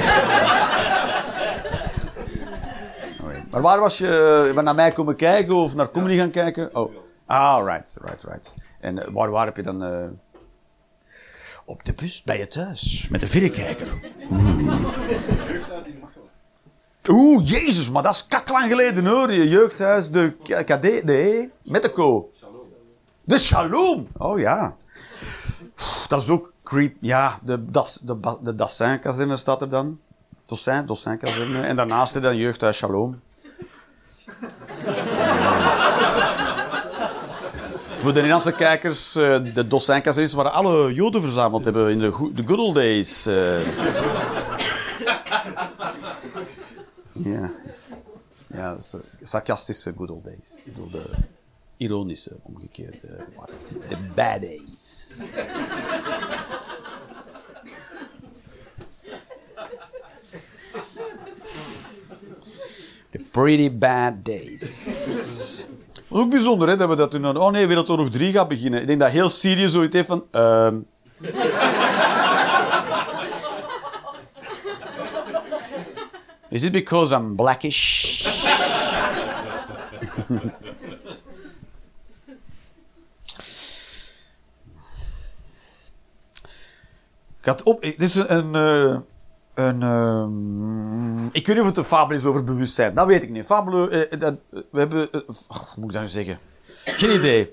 [3.50, 4.44] Maar waar was je?
[4.46, 6.74] Je bent naar mij komen kijken of naar comedy gaan kijken?
[6.74, 6.92] Oh.
[7.30, 8.54] Ah, right, right, right.
[8.80, 9.82] En eh, waar, waar heb je dan...
[9.84, 10.06] eh,
[11.64, 13.88] Op de bus bij je thuis, met een verrekijker.
[17.08, 19.32] Oeh, jezus, maar dat is kaklang geleden hoor.
[19.32, 22.30] Je jeugdhuis, de KD, de E, met de Co.
[23.24, 24.08] De Shalom.
[24.16, 24.76] Oh ja.
[26.08, 26.96] Dat is ook creep.
[27.00, 30.00] Ja, de, das, de, de Dassin-kazerne staat er dan.
[30.46, 31.60] Dossin, Dossin-kazerne.
[31.60, 33.20] En daarnaast dan jeugdhuis Shalom.
[38.00, 42.12] Voor de Nederlandse kijkers, eh, de Dossin-kazernes waar alle Joden verzameld hebben in de,
[42.46, 43.26] good old days.
[43.26, 43.66] eh.
[47.12, 47.50] Ja.
[48.46, 50.62] Ja, is de sarcastische good old days.
[50.64, 51.04] Ik bedoel de
[51.76, 52.98] ironische, omgekeerde.
[53.88, 55.16] De bad days.
[63.12, 65.64] The pretty bad days.
[66.12, 67.36] Ook bijzonder, hè, dat we dat doen.
[67.36, 68.80] Oh nee, Wereldoorlog 3 gaat beginnen.
[68.80, 70.24] Ik denk dat heel Syrië zoiets heeft van...
[70.30, 70.76] ehm,
[76.50, 78.26] Is it because I'm blackish?
[87.40, 87.82] Had op...
[87.82, 88.36] Dit is een...
[88.36, 88.98] een, eh,
[89.68, 92.94] ehm, ik weet niet of het een fabel is over bewustzijn.
[92.94, 93.46] Dat weet ik niet.
[93.46, 93.90] Fabel...
[93.90, 95.12] eh, dat, we hebben...
[95.12, 96.38] eh, oh, moet ik dat nu zeggen?
[96.84, 97.50] Geen idee.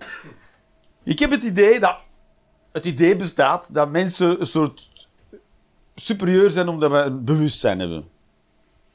[1.04, 2.06] Ik heb het idee dat...
[2.72, 5.08] Het idee bestaat dat mensen een soort
[5.96, 8.08] superieur zijn omdat we een bewustzijn hebben.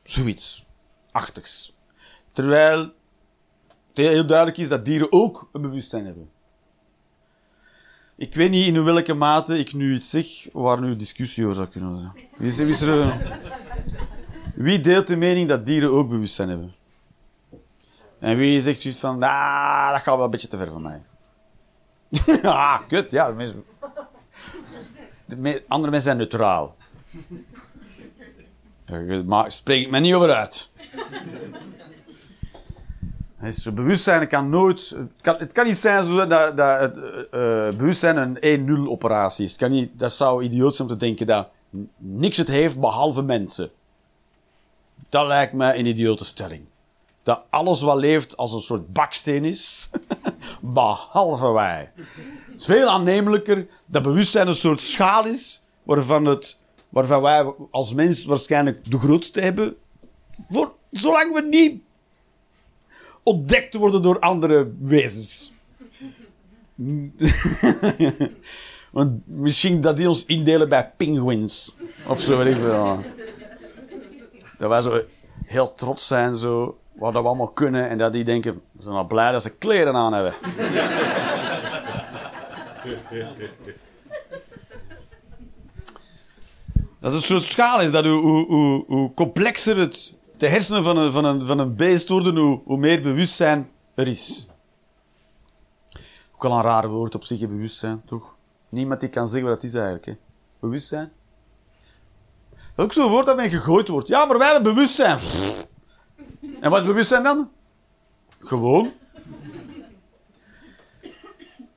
[0.03, 0.67] Zoiets.
[1.11, 1.77] Achtigs.
[2.33, 2.79] Terwijl
[3.89, 6.31] het heel duidelijk is dat dieren ook een bewustzijn hebben.
[8.17, 11.69] Ik weet niet in welke mate ik nu iets zeg waar nu discussie over zou
[11.69, 12.27] kunnen zijn.
[12.37, 12.85] Wie, is,
[14.55, 16.75] wie, deelt de mening dat dieren ook bewustzijn hebben?
[18.19, 21.03] En wie zegt zoiets van, ah, dat gaat wel een beetje te ver voor mij.
[22.43, 23.29] ah, kut, ja.
[23.29, 23.65] de mensen-
[25.27, 26.77] de andere mensen zijn neutraal.
[28.85, 30.71] Daar spreek ik me niet over uit.
[33.43, 34.89] Het bewustzijn kan nooit.
[34.97, 39.45] Het kan, het kan niet zijn zo dat, dat eh, eh, bewustzijn een 1-0 operatie
[39.45, 39.57] is.
[39.57, 41.49] Kan niet, dat zou idioot zijn om te denken dat
[41.97, 43.71] niks het heeft behalve mensen.
[45.09, 46.65] Dat lijkt mij een idiote stelling.
[47.23, 49.91] Dat alles wat leeft als een soort baksteen is,
[50.61, 51.91] behalve wij.
[51.95, 57.95] Het is veel aannemelijker dat bewustzijn een soort schaal is, waarvan, het, waarvan wij als
[57.95, 59.77] mens waarschijnlijk de grootste hebben.
[60.49, 61.83] Voor, zolang we niet
[63.23, 65.53] ontdekt worden door andere wezens.
[68.93, 71.77] Want misschien dat die ons indelen bij penguins.
[72.07, 72.57] Of zo, weet.
[74.59, 75.03] Dat wij zo
[75.45, 77.89] heel trots zijn, zo, wat we allemaal kunnen.
[77.89, 80.35] En dat die denken, we zijn al blij dat ze kleren aan hebben.
[87.01, 90.85] Dat het een soort schaal is, dat hoe, hoe, hoe, hoe complexer het, de hersenen
[90.85, 94.47] van een, van een, van een beest worden, hoe, hoe meer bewustzijn er is.
[96.35, 98.35] Ook al een raar woord op zich, bewustzijn, toch?
[98.69, 100.07] Niemand die kan zeggen wat het is eigenlijk.
[100.07, 100.17] Hè.
[100.61, 101.13] Bewustzijn.
[102.51, 104.09] Dat is ook zo'n woord dat mij gegooid wordt.
[104.09, 105.19] Ja, maar wij hebben bewustzijn.
[106.61, 107.51] En wat is bewustzijn dan?
[108.39, 108.93] Gewoon.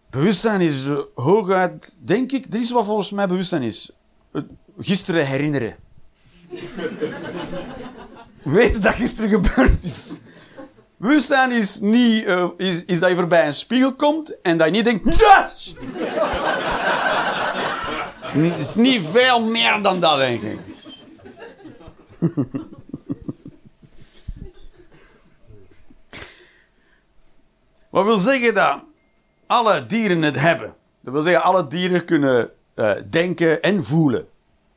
[0.09, 3.91] Bewustzijn is hooguit, denk ik, dit is wat volgens mij bewustzijn is.
[4.77, 5.75] Gisteren herinneren.
[8.45, 10.21] Weten dat gisteren gebeurd is.
[10.97, 14.73] Bewustzijn is, niet, eh, is, is dat je voorbij een spiegel komt en dat je
[14.73, 15.17] niet denkt...
[15.17, 15.75] Yes!
[18.21, 20.59] Het is niet veel meer dan dat, denk ik.
[27.89, 28.79] Wat wil zeggen dat
[29.45, 30.75] alle dieren het hebben.
[31.01, 34.27] Dat wil zeggen, alle dieren kunnen eh, denken en voelen.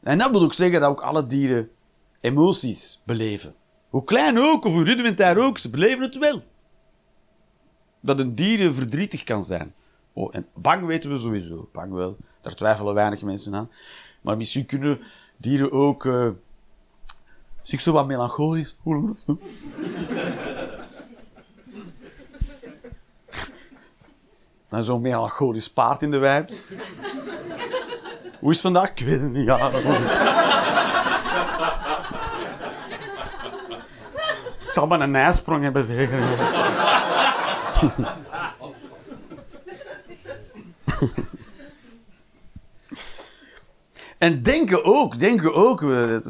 [0.03, 1.71] En dat wil ook zeggen dat ook alle dieren
[2.29, 3.55] emoties beleven.
[3.89, 6.43] Hoe klein ook, of hoe rudimentair ook, ze beleven het wel.
[8.01, 9.75] Dat een dier verdrietig kan zijn.
[10.13, 11.69] Oh, en bang weten we sowieso.
[11.73, 12.17] Bang wel.
[12.41, 13.71] Daar twijfelen weinig mensen aan.
[14.21, 15.01] Maar misschien kunnen
[15.37, 16.29] dieren ook eh,
[17.63, 19.17] zich zo wat melancholisch voelen.
[24.69, 26.45] Dan zo'n melancholisch paard in de wei.
[28.41, 28.91] Hoe is het vandaag?
[28.91, 29.45] Ik weet het niet.
[29.45, 30.47] Ja.
[34.79, 36.23] Zal maar een ijsprong hebben zeker.
[44.19, 45.83] En denken ook, denken ook.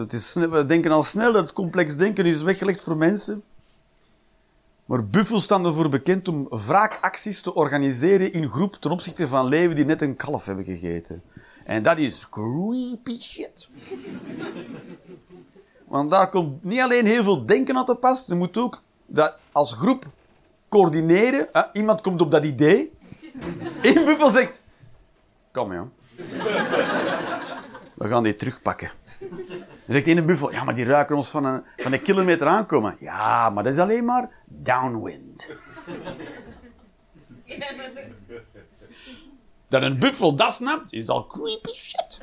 [0.09, 3.43] Is, we denken al snel dat het complex denken is weggelegd voor mensen.
[4.85, 9.77] Maar buffels staan ervoor bekend om wraakacties te organiseren in groep ten opzichte van leeuwen
[9.77, 11.23] die net een kalf hebben gegeten.
[11.65, 13.69] En dat is creepy shit.
[15.88, 19.37] Want daar komt niet alleen heel veel denken aan te pas, je moet ook dat
[19.53, 20.05] als groep
[20.68, 21.53] coördineren.
[21.53, 22.92] Eh, iemand komt op dat idee.
[23.83, 24.64] Eén buffel zegt:
[25.53, 25.87] Kom, joh.
[27.94, 28.90] We gaan die terugpakken.
[29.18, 32.96] Dan zegt ene buffel, ja, maar die ruiken ons van een, van een kilometer aankomen.
[32.98, 35.55] Ja, maar dat is alleen maar downwind.
[39.69, 42.23] Dat een buffel dat snapt, is al creepy shit.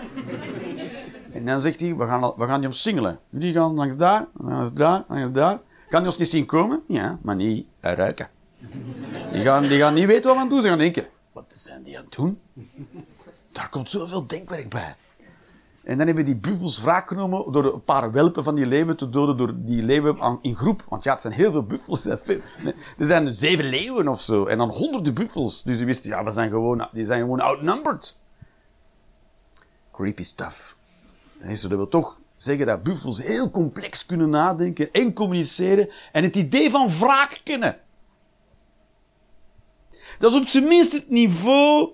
[1.34, 3.20] En dan zegt hij, we gaan, we gaan die omsingelen.
[3.30, 5.60] Die gaan langs daar, langs daar, langs daar.
[5.90, 6.84] Kan die ons niet zien komen?
[6.88, 8.30] Ja, maar niet ruiken.
[9.32, 10.62] Die gaan, die gaan niet weten wat we aan doen.
[10.62, 12.40] Ze gaan denken, wat zijn die aan het doen?
[13.52, 14.96] Daar komt zoveel denkwerk bij.
[15.86, 19.10] En dan hebben die buffels wraak genomen door een paar welpen van die leeuwen te
[19.10, 20.86] doden door die leeuwen in groep.
[20.90, 22.06] Want ja, het zijn heel veel buffels.
[22.06, 22.42] Er
[22.98, 24.46] zijn zeven leeuwen of zo.
[24.46, 25.64] En dan honderden buffels.
[25.64, 28.18] Dus ze wisten, ja, we zijn gewoon, die zijn gewoon outnumbered.
[29.92, 30.78] Creepy stuff.
[31.40, 35.90] En ze wil toch zeggen dat buffels heel complex kunnen nadenken en communiceren.
[36.12, 37.80] En het idee van wraak kennen.
[40.20, 41.90] Dat is op zijn minst het niveau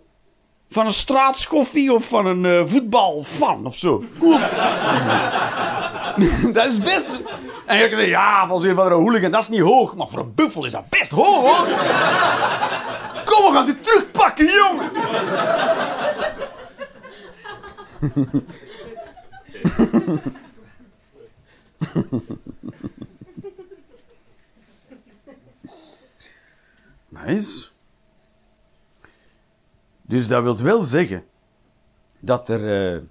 [0.72, 4.04] van een straatschoffie of van een eh, voetbalfan of zo.
[6.54, 7.06] Dat is best...
[7.66, 9.96] En je zeggen, ja, van een van de hooligan, dat is niet hoog.
[9.96, 11.68] Maar voor een buffel is dat best hoog, hoor.
[13.26, 14.92] Kom, we gaan die terugpakken, jongen.
[27.26, 27.71] Nice.
[30.12, 31.24] Dus dat wil wel zeggen
[32.20, 32.94] dat er.
[32.96, 33.02] eh,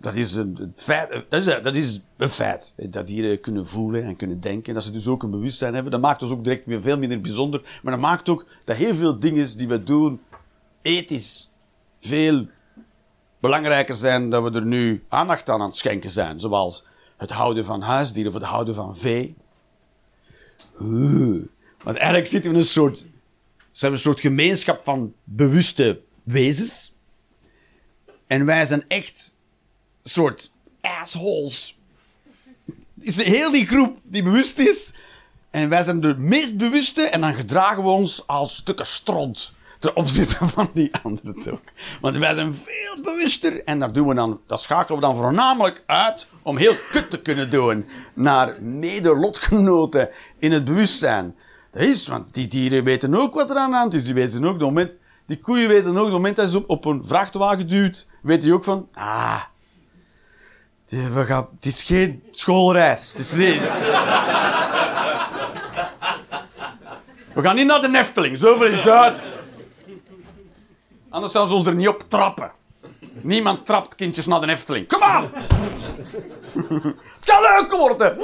[0.00, 1.10] dat is een, feit.
[1.10, 2.74] eh, Dat is, dat is een feit.
[2.76, 4.74] eh, Dat dieren kunnen voelen en kunnen denken.
[4.74, 5.92] Dat ze dus ook een bewustzijn hebben.
[5.92, 7.62] Dat maakt ons ook direct weer veel minder bijzonder.
[7.82, 10.20] Maar dat maakt ook dat heel veel dingen die we doen
[10.82, 11.52] ethisch
[12.00, 12.46] veel
[13.40, 16.40] belangrijker zijn dat we er nu aandacht aan aan het schenken zijn.
[16.40, 19.34] Zoals het houden van huisdieren of het houden van vee.
[21.82, 23.06] Want eigenlijk zitten we in een soort,
[23.74, 26.92] zijn we een soort gemeenschap van bewuste wezens.
[28.26, 29.34] En wij zijn echt
[30.02, 31.78] een soort assholes.
[33.00, 34.94] Is heel die groep die bewust is.
[35.50, 39.96] En wij zijn de meest bewuste en dan gedragen we ons als stukken stront ten
[39.96, 41.72] opzichte van die anderen ook.
[42.00, 46.26] Want wij zijn veel bewuster en dat, doen we dan, schakelen we dan voornamelijk uit
[46.42, 50.08] om heel kut te kunnen doen naar mede-lotgenoten
[50.38, 51.36] in het bewustzijn.
[51.74, 54.04] Is, want die dieren weten ook wat er aan de hand is.
[54.04, 54.92] Die weten ook, de moment,
[55.26, 58.54] die koeien weten ook, de moment dat ze op, op een vrachtwagen duwt, weten die
[58.54, 59.42] ook van, ah,
[60.88, 63.10] we gaan, het is geen schoolreis.
[63.10, 63.60] Het is niet...
[67.34, 69.24] We gaan niet naar de Nefteling, zoveel is duidelijk.
[71.08, 72.52] Anders zouden ze ons er niet op trappen.
[73.20, 74.88] Niemand trapt kindjes naar de Efteling.
[74.88, 75.30] Kom aan!
[77.14, 78.18] Het kan leuk worden!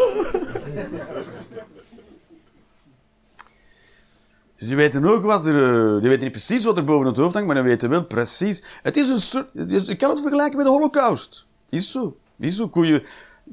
[4.60, 5.64] Dus die weten ook wat er...
[5.64, 8.04] eh, Die weten niet precies wat er boven het hoofd hangt, maar die weten wel
[8.04, 8.62] precies...
[8.82, 9.46] Het is een.
[9.86, 11.46] Je kan het vergelijken met de holocaust.
[11.68, 12.16] Is zo.
[12.38, 12.68] Is zo.
[12.68, 13.02] Koeien,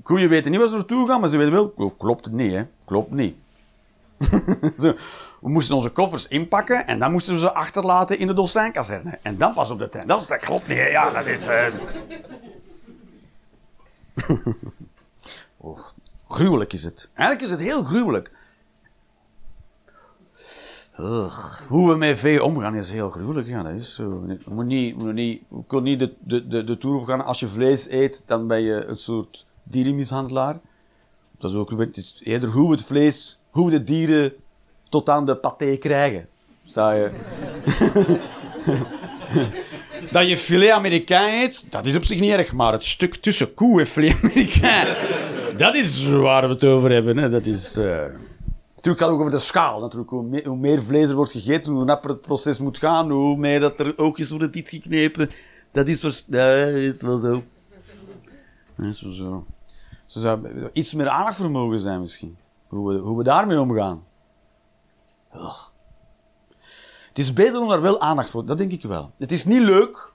[0.04, 1.74] koeien weten niet waar ze naartoe gaan, maar ze weten wel...
[1.76, 2.65] Oh, klopt het niet, hè.
[2.86, 3.36] Klopt niet.
[5.41, 9.20] We moesten onze koffers inpakken en dan moesten we ze achterlaten in de dolcijnkazerne.
[9.22, 10.08] En dan pas op de trein.
[10.08, 10.78] Dat, is, dat klopt niet.
[10.78, 10.86] hè.
[10.88, 11.48] Ja, dat is...
[15.58, 15.80] oh,
[16.28, 17.10] gruwelijk is het.
[17.13, 18.32] Eigenlijk is het heel gruwelijk.
[21.67, 23.47] Hoe we met vee omgaan is heel gruwelijk.
[23.47, 23.95] Ja, dat.
[23.95, 27.25] Je moet niet, moet niet, je kunt niet de, de, de, de toer opgaan.
[27.25, 30.60] Als je vlees eet, dan ben je een soort dierenmishandelaar.
[31.38, 34.33] Dat is ook is eerder hoe het vlees, hoe de dieren
[34.89, 36.27] tot aan de paté krijgen.
[36.63, 37.10] Je.
[40.12, 43.53] dat je filet américain eet, dat is op zich niet erg, maar het stuk tussen
[43.53, 44.88] koe en filet américain,
[45.57, 47.17] dat is waar we het over hebben.
[47.17, 47.29] Hè.
[47.29, 47.77] Dat is.
[47.77, 48.03] eh,
[48.77, 49.79] Natuurlijk gaat het ook over de schaal.
[49.81, 50.09] Natuurlijk,
[50.43, 53.79] hoe, meer, vlees er wordt gegeten, hoe napper het proces moet gaan, hoe meer dat
[53.79, 55.29] er oogjes worden dichtgeknepen.
[55.71, 57.43] Dat is, was- dat is wel zo.
[58.75, 59.45] Dat is wel zo.
[60.05, 62.37] Ze zou iets meer aandachtvermogen zijn misschien.
[62.67, 64.03] Hoe we, hoe we daarmee omgaan.
[67.07, 69.11] Het is beter om daar wel aandacht voor, dat denk ik wel.
[69.17, 70.11] Het is niet leuk.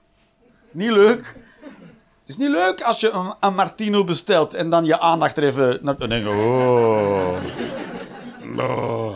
[0.71, 1.37] Niet leuk.
[2.21, 5.43] Het is niet leuk als je een, een Martino bestelt en dan je aandacht er
[5.43, 5.97] even...
[6.09, 7.35] Denk oh...
[8.59, 9.13] Ah,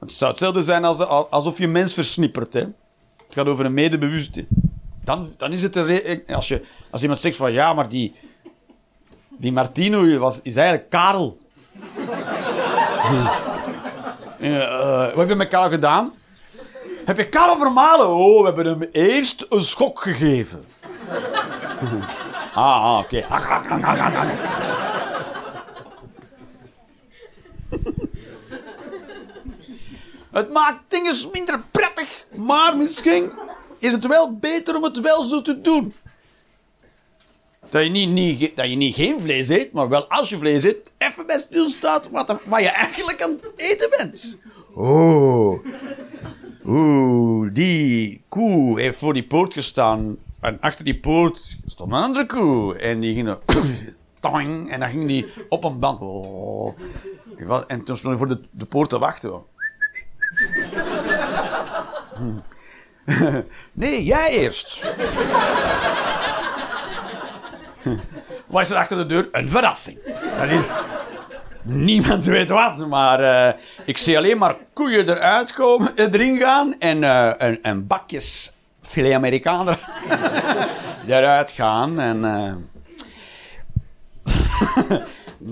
[0.00, 0.98] Het zou hetzelfde zijn als,
[1.30, 2.52] alsof je mens versnippert.
[2.52, 2.60] Hè?
[2.60, 4.46] Het gaat over een medebewuste.
[5.04, 8.14] Dan, dan is het een re- als, je, als iemand zegt van ja, maar die,
[9.28, 11.38] die Martino was, is eigenlijk Karel.
[14.40, 16.12] Eh, wat heb je met Karel gedaan?
[17.04, 18.08] Heb je Karel vermalen?
[18.08, 20.64] Oh, we hebben hem eerst een schok gegeven.
[22.54, 23.24] ah, ah, oké.
[30.32, 33.30] Het maakt dingen minder prettig, maar misschien
[33.78, 35.94] is het wel beter om het wel zo te doen.
[37.70, 40.62] Dat je niet, niet, dat je niet geen vlees eet, maar wel als je vlees
[40.64, 44.38] eet, even bij stilstaat wat, er- wat je eigenlijk aan het eten bent.
[44.74, 45.64] Oh.
[46.66, 50.16] Oeh, die koe heeft voor die poort gestaan.
[50.40, 52.76] En achter die poort stond een andere koe.
[52.76, 53.36] En die ging.
[54.20, 56.00] Toing, en dan ging die op een band.
[56.00, 56.78] Oh.
[57.66, 59.42] En toen stond hij voor de, de poort te wachten.
[63.72, 64.92] Nee, jij eerst.
[68.46, 69.28] Wat is er achter de deur?
[69.32, 69.98] Een verrassing.
[70.38, 70.82] Dat is...
[71.64, 77.04] Niemand weet wat, maar eh, ik zie alleen maar koeien eruit komen, erin gaan en,
[77.04, 79.80] eh en, en bakjes filet Amerikaner
[81.06, 82.00] eruit gaan.
[82.00, 82.54] En eh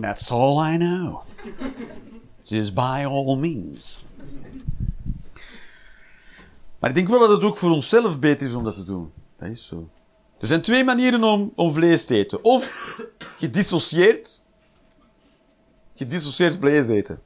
[0.00, 1.22] that's all I know.
[2.44, 4.04] Just by all means.
[6.80, 9.12] Maar ik denk wel dat het ook voor onszelf beter is om dat te doen.
[9.38, 9.88] Dat is zo.
[10.38, 12.44] Er zijn twee manieren om, om vlees te eten.
[12.44, 14.42] Of gedissocieerd.
[15.94, 17.22] Gedissocieerd vlees eten.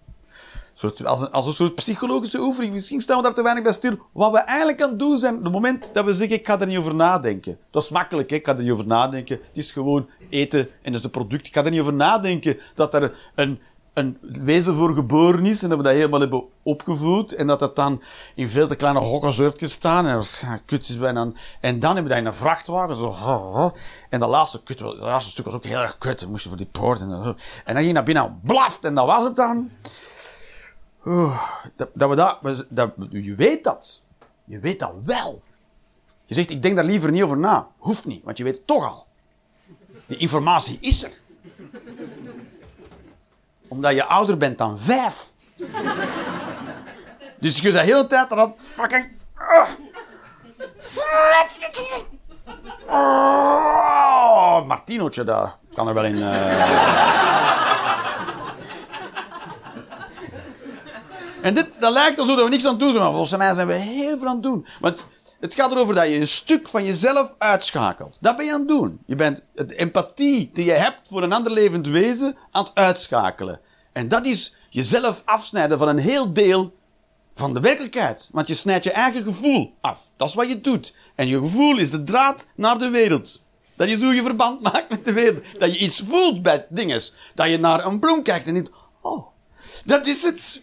[1.04, 2.72] Als, een, als soort psychologische oefening.
[2.72, 3.98] Misschien staan we daar te weinig bij stil.
[4.12, 6.60] Wat we eigenlijk aan het doen zijn, op het moment dat we zeggen, ik ga
[6.60, 7.58] er niet over nadenken.
[7.70, 8.36] Dat is makkelijk, hè?
[8.36, 9.38] ik ga er niet over nadenken.
[9.46, 11.46] Het is gewoon eten en dat is een product.
[11.46, 13.60] Ik ga er niet over nadenken dat er een,
[13.94, 17.76] een wezen voor geboren is en dat we dat helemaal hebben opgevoed en dat dat
[17.76, 18.02] dan
[18.34, 20.22] in veel te kleine hokjes wordt gestaan en
[20.66, 23.72] kutjes bijna en dan hebben we dat in een vrachtwagen zo
[24.10, 26.48] en dat laatste kut dat laatste stuk was ook heel erg kut dan moest je
[26.48, 29.24] voor die poort en, dan- en dan ging je naar binnen blaft en dat was
[29.24, 29.70] het dan
[31.82, 31.98] dat,
[32.42, 34.02] we je weet dat
[34.44, 35.42] je weet dat wel
[36.26, 37.68] Je zegt, ik denk daar liever niet over na.
[37.78, 39.06] Hoeft niet, want je weet het toch al.
[40.06, 41.12] Die informatie is er.
[43.74, 45.32] Omdat je ouder bent dan vijf.
[47.40, 49.12] Dus je de hele tijd dat fucking...
[52.88, 56.16] Oh, Martinootje, daar kan er wel in...
[56.16, 56.62] Uh...
[61.42, 63.66] En dit, dat lijkt alsof we niks aan het doen zijn, maar volgens mij zijn
[63.66, 64.66] we heel veel aan het doen.
[64.80, 65.04] Want
[65.44, 68.18] het gaat erover dat je een stuk van jezelf uitschakelt.
[68.20, 69.00] Dat ben je aan het doen.
[69.06, 73.60] Je bent de empathie die je hebt voor een ander levend wezen aan het uitschakelen.
[73.92, 76.74] En dat is jezelf afsnijden van een heel deel
[77.34, 78.28] van de werkelijkheid.
[78.32, 80.12] Want je snijdt je eigen gevoel af.
[80.16, 80.94] Dat is wat je doet.
[81.14, 83.42] En je gevoel is de draad naar de wereld.
[83.76, 85.44] Dat is hoe je verband maakt met de wereld.
[85.58, 87.02] Dat je iets voelt bij dingen.
[87.34, 88.70] Dat je naar een bloem kijkt en denkt:
[89.00, 89.26] Oh,
[89.84, 90.62] dat is het.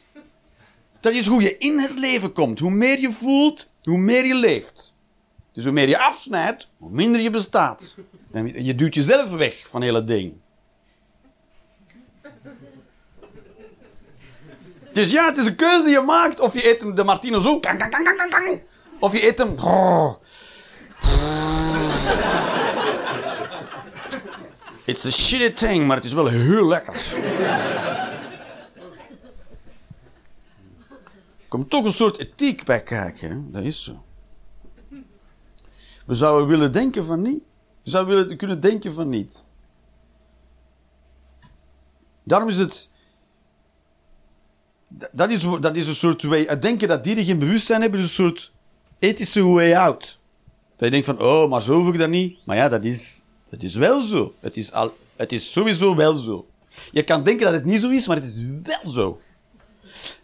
[1.00, 2.60] Dat is hoe je in het leven komt.
[2.60, 4.96] Hoe meer je voelt, hoe meer je leeft.
[5.54, 7.96] Dus hoe meer je afsnijdt, hoe minder je bestaat.
[8.54, 10.34] Je duwt jezelf weg van hele ding.
[14.92, 16.40] Dus ja, het is een keuze die je maakt.
[16.40, 17.60] Of je eet hem de Martino zo.
[19.00, 19.56] Of je eet hem.
[24.86, 26.96] It's a shitty thing, maar het is wel heel lekker.
[31.52, 33.52] Komt toch een soort ethiek bij kijken.
[33.52, 34.04] Dat is zo.
[36.06, 37.44] We zouden willen denken van niet.
[37.84, 39.44] We zouden willen kunnen denken van niet.
[42.24, 42.90] Daarom is het.
[45.12, 46.60] Dat is, dat is een soort way.
[46.60, 48.52] Denken dat dieren geen bewustzijn hebben, is een soort
[49.00, 50.20] ethische way out.
[50.76, 52.38] Dat je denkt van, oh, maar zo hoef ik dat niet.
[52.46, 54.34] Maar ja, dat is, dat is wel zo.
[54.40, 56.48] Het is, al, het is sowieso wel zo.
[56.92, 59.22] Je kan denken dat het niet zo is, maar het is wel zo.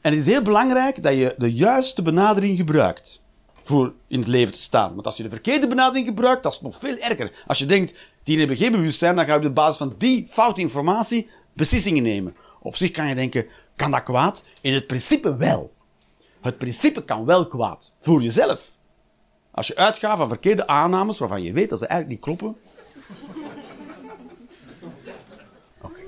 [0.02, 3.22] En het is heel belangrijk dat je de juiste benadering gebruikt
[3.64, 4.94] voor in het leven te staan.
[4.94, 7.44] Want als je de verkeerde benadering gebruikt, dat is nog veel erger.
[7.48, 10.62] Als je denkt, die hebben geen bewustzijn, dan ga je op basis van die foute
[10.62, 12.36] informatie beslissingen nemen.
[12.60, 14.44] Op zich kan je denken, kan dat kwaad?
[14.62, 15.74] In het principe wel.
[16.42, 17.94] Het principe kan wel kwaad.
[17.98, 18.76] Voor jezelf.
[19.52, 22.62] Als je uitgaat van verkeerde aannames waarvan je weet dat ze eigenlijk niet kloppen.
[25.82, 26.04] Okay.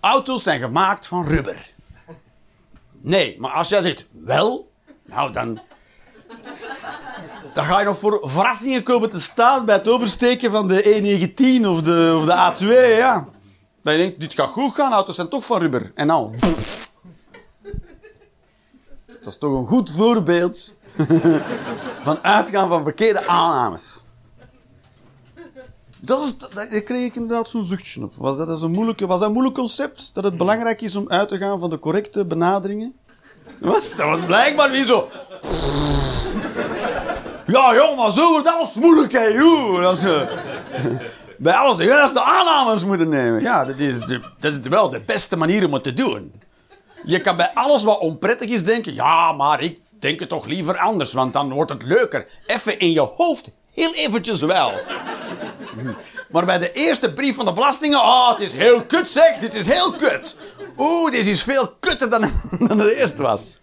[0.00, 1.71] Auto's zijn gemaakt van rubber.
[3.02, 4.70] Nee, maar als jij zegt wel,
[5.04, 5.60] nou dan.
[7.54, 11.66] Dan ga je nog voor verrassingen komen te staan bij het oversteken van de E19
[11.66, 13.28] of de, of de A2, ja.
[13.82, 15.92] Dat je denkt, dit gaat goed gaan, auto's zijn toch van rubber.
[15.94, 16.34] En nou.
[19.06, 20.74] Dat is toch een goed voorbeeld
[22.02, 24.01] van uitgaan van verkeerde aannames.
[26.04, 28.12] Dat is, daar kreeg ik inderdaad zo'n zuchtje op.
[28.16, 30.10] Was dat, een moeilijke, was dat een moeilijk concept?
[30.14, 32.94] Dat het belangrijk is om uit te gaan van de correcte benaderingen?
[33.60, 35.08] Was, dat was blijkbaar niet zo.
[37.46, 39.82] Ja, joh, maar zo wordt alles moeilijk, hè, joh.
[39.82, 40.20] Dat is, uh,
[41.38, 43.40] bij alles de juiste aannames moeten nemen.
[43.40, 46.32] Ja, dat is, de, dat is wel de beste manier om het te doen.
[47.04, 50.78] Je kan bij alles wat onprettig is denken, ja, maar ik denk het toch liever
[50.78, 52.28] anders, want dan wordt het leuker.
[52.46, 54.72] Even in je hoofd Heel eventjes wel.
[56.30, 59.54] Maar bij de eerste brief van de belastingen, oh, het is heel kut zeg, dit
[59.54, 60.38] is heel kut.
[60.76, 62.30] Oeh, dit is veel kutter dan,
[62.68, 63.60] dan het eerste was.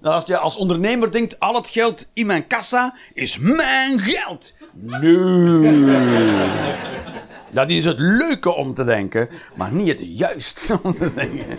[0.00, 4.54] Nou, als je als ondernemer denkt, al het geld in mijn kassa is mijn geld.
[4.72, 5.92] Nee.
[7.50, 11.58] Dat is het leuke om te denken, maar niet het juiste om te denken.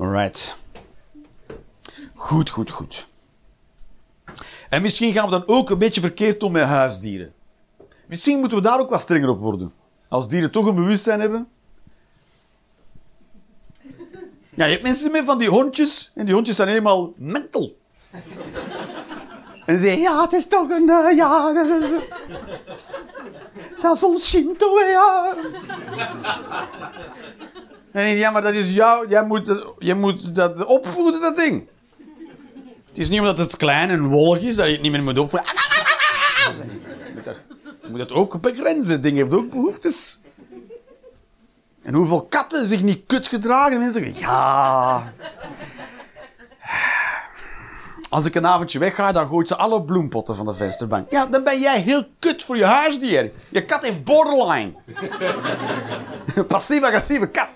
[0.00, 0.56] Alright.
[2.14, 3.06] Goed, goed, goed.
[4.68, 7.32] En misschien gaan we dan ook een beetje verkeerd om met huisdieren.
[8.06, 9.72] Misschien moeten we daar ook wat strenger op worden.
[10.08, 11.48] Als dieren toch een bewustzijn hebben.
[14.54, 16.12] Ja, je hebt mensen met van die hondjes.
[16.14, 17.76] En die hondjes zijn helemaal mental.
[19.66, 20.88] En ze zeggen, ja, het is toch een...
[20.88, 21.90] Uh, ja, dat is,
[23.82, 25.34] dat is ons Shinto, ja.
[27.92, 29.08] En ja, maar dat is jou.
[29.08, 31.68] Jij moet, jij moet dat opvoeden, dat ding.
[32.88, 35.18] Het is niet omdat het klein en wollig is dat je het niet meer moet
[35.18, 35.52] opvoeden.
[37.82, 38.92] Je moet dat ook begrenzen.
[38.92, 40.20] Het ding heeft ook behoeftes.
[41.82, 45.12] En hoeveel katten zich niet kut gedragen en mensen zeggen, ja...
[48.10, 51.10] Als ik een avondje wegga, dan gooit ze alle bloempotten van de vensterbank.
[51.10, 53.30] Ja, dan ben jij heel kut voor je huisdier.
[53.48, 54.72] Je kat heeft borderline.
[56.48, 57.48] Passief-agressieve kat.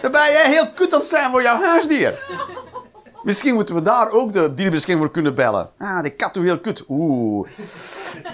[0.00, 2.24] Dan ben jij heel kut aan het zijn voor jouw huisdier.
[3.22, 5.70] Misschien moeten we daar ook de dierenbescherming voor kunnen bellen.
[5.78, 6.84] Ah, die kat doet heel kut.
[6.88, 7.48] Oeh.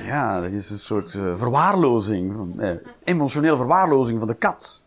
[0.04, 2.54] Ja, dat is een soort uh, verwaarlozing.
[2.60, 2.70] Eh,
[3.04, 4.82] emotionele verwaarlozing van de kat.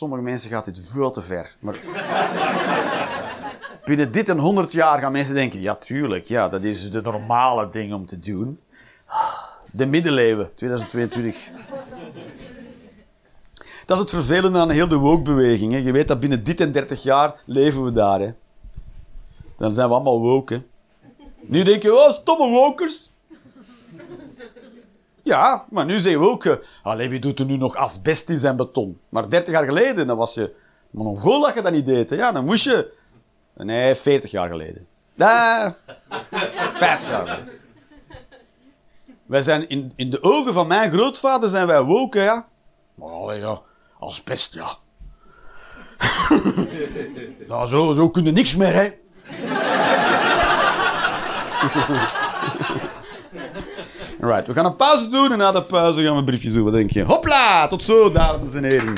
[0.00, 1.56] Sommige mensen gaat dit veel te ver.
[1.58, 1.76] Maar
[3.84, 7.68] binnen dit en 100 jaar gaan mensen denken: ja, tuurlijk, ja, dat is het normale
[7.68, 8.60] ding om te doen.
[9.70, 11.50] De middeleeuwen, 2022.
[13.86, 15.84] Dat is het vervelende aan heel de woke-beweging.
[15.84, 18.20] Je weet dat binnen dit en 30 jaar leven we daar.
[18.20, 18.32] Hè.
[19.56, 20.62] Dan zijn we allemaal woke.
[21.40, 23.09] Nu denk je, oh, stomme wokers.
[25.22, 28.38] Ja, maar nu zeggen we ook, eh, allee, wie doet er nu nog asbest in
[28.38, 29.00] zijn beton?
[29.08, 30.54] Maar 30 jaar geleden, dan was je
[30.90, 32.10] Mongool dat je dat niet deed.
[32.10, 32.92] Ja, dan moest je...
[33.56, 34.86] Nee, 40 jaar geleden.
[35.14, 35.74] Ja,
[36.74, 37.48] 50 jaar geleden.
[39.26, 42.46] Wij zijn in, in de ogen van mijn grootvader zijn wij woke, hè, ja.
[42.94, 43.60] Maar allee, ja,
[43.98, 44.68] asbest, ja.
[47.48, 48.90] nou, zo, zo kun je niks meer, hè.
[54.20, 56.64] Right, we gaan een pauze doen en na de pauze gaan we briefjes doen.
[56.64, 57.02] Wat denk je?
[57.02, 57.66] Hopla!
[57.66, 58.94] Tot zo, dames en heren.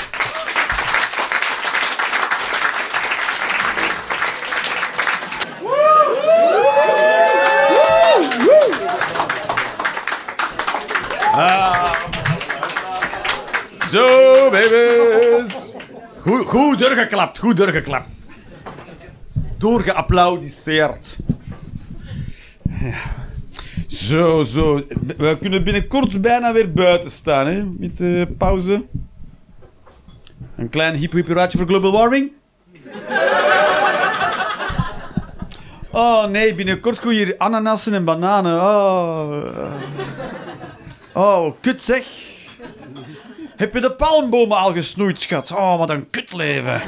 [11.35, 11.93] Ah.
[13.89, 15.55] Zo, baby's.
[16.21, 18.09] Goed, goed doorgeklapt, goed doorgeklapt.
[19.59, 21.17] Doorgeapplaudiseerd.
[23.93, 24.83] Zo, zo.
[25.17, 27.65] We kunnen binnenkort bijna weer buiten staan, hè?
[27.65, 28.85] Met de pauze.
[30.57, 32.33] Een klein hip hip voor global warming.
[35.91, 38.61] Oh nee, binnenkort groeien hier ananassen en bananen.
[38.61, 39.73] Oh,
[41.13, 42.07] oh kut zeg.
[43.57, 45.53] Heb je de palmbomen al gesnoeid, schat?
[45.53, 46.81] Oh, wat een kutleven.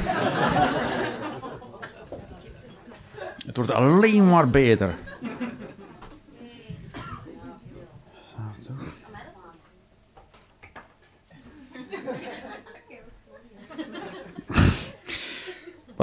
[3.45, 4.95] Het wordt alleen maar beter.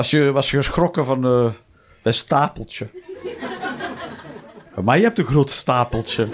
[0.03, 1.53] Was je, was je geschrokken van eh
[2.03, 2.89] een stapeltje?
[4.85, 6.29] Maar je hebt een groot stapeltje.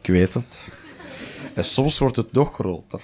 [0.00, 0.68] Ik weet het.
[1.54, 3.00] En soms wordt het nog groter.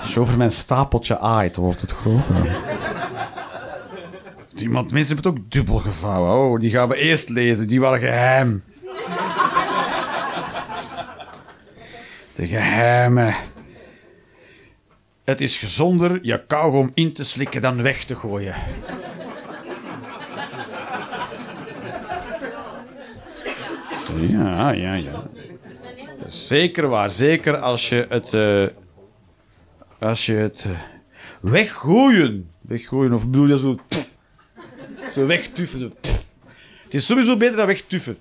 [0.00, 2.56] Als je over mijn stapeltje aait, wordt het groter.
[4.54, 6.32] Iemand, mensen hebben het ook dubbel gevouwen.
[6.32, 7.68] Oh, die gaan we eerst lezen.
[7.68, 8.64] Die waren geheim.
[12.34, 13.34] De geheimen.
[15.24, 18.54] Het is gezonder je kauwgom in te slikken dan weg te gooien.
[24.20, 25.26] Ja, ja, ja.
[26.26, 27.10] Zeker waar.
[27.10, 28.34] Zeker als je het...
[28.34, 28.66] eh,
[30.08, 30.64] als je het...
[30.64, 30.78] eh,
[31.40, 32.50] weggooien.
[32.60, 33.76] Weggooien, of bedoel je zo...
[35.10, 35.78] Zo wegtuffen.
[35.78, 35.90] Zo.
[36.84, 38.18] Het is sowieso beter dan wegtuffen.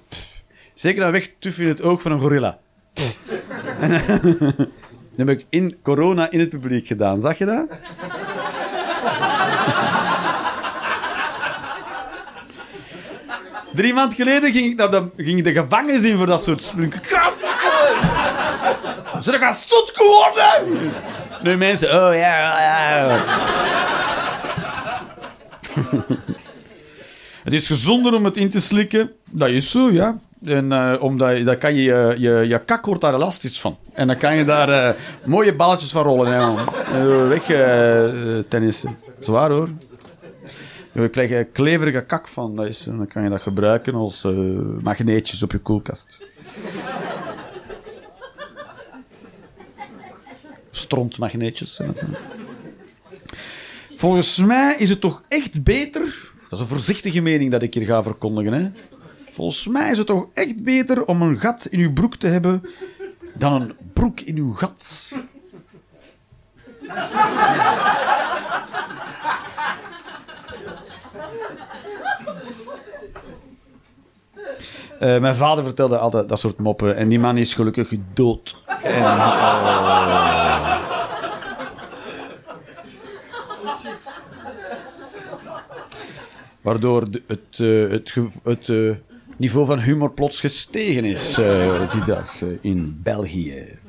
[0.74, 2.60] Zeker dan wegtuffen in het oog van een gorilla.
[5.16, 7.22] Dat heb ik in corona in het publiek gedaan.
[7.22, 7.66] Zag je dat?
[13.74, 16.62] Drie maanden geleden ging ik, naar de, ging ik de gevangenis in voor dat soort
[16.62, 16.92] spullen.
[19.20, 20.92] Ze gaan zot geworden!
[21.44, 23.20] Nu mensen, oh ja, ja, ja.
[27.44, 29.12] Het is gezonder om het in te slikken.
[29.30, 30.20] Dat is zo, ja.
[30.46, 33.78] En eh, omdat dan kan je, je, je, kak wordt daar elastisch van.
[33.94, 36.32] En dan kan je daar eh, mooie balletjes van rollen.
[36.32, 36.60] Hè, man.
[36.94, 37.46] Eh, weg
[38.48, 38.98] tennissen.
[39.20, 39.70] Zwaar hoor.
[40.92, 42.56] Je krijgt kleverige kak van.
[42.56, 44.28] Dat is, dan kan je dat gebruiken als
[44.82, 46.22] magneetjes op je koelkast.
[50.72, 51.82] Strontmagneetjes.
[53.96, 56.32] Volgens mij is het toch echt beter.
[56.50, 58.54] Dat is een voorzichtige mening dat ik hier ga verkondigen.
[58.54, 58.70] Hè?
[59.34, 62.62] Volgens mij is het toch echt beter om een gat in uw broek te hebben
[63.34, 65.12] dan een broek in uw gat.
[75.00, 78.64] Eh, mijn vader vertelde altijd dat soort moppen en die man is gelukkig dood.
[78.84, 80.78] En, oh.
[86.62, 88.90] Waardoor het, eh, het, ge- het eh,
[89.44, 93.80] niveau van humor plots gestegen is eh, die dag eh, in België.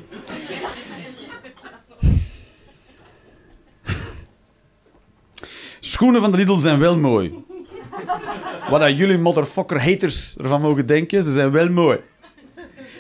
[5.81, 7.35] Schoenen van de Lidl zijn wel mooi.
[8.71, 12.01] Wat dat jullie motherfucker haters ervan mogen denken, ze zijn wel mooi.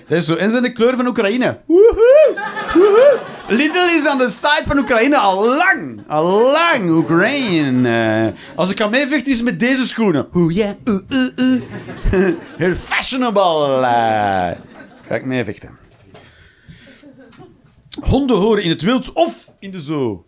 [0.09, 0.35] Dat is zo.
[0.35, 1.61] En zijn de kleur van Oekraïne.
[1.67, 3.19] Woehoe!
[3.49, 6.03] Lidl is aan de site van Oekraïne al lang.
[6.09, 7.89] Al lang, Oekraïne.
[8.33, 10.29] Eh, als ik kan meevechten is met deze schoenen.
[10.35, 11.01] Oeh, ja, oeh,
[11.41, 11.63] oeh.
[12.57, 13.75] Heel fashionable.
[13.77, 14.57] eh.
[15.07, 15.79] Ga ik meevechten.
[18.01, 20.25] Honden horen in het wild of in de zoo.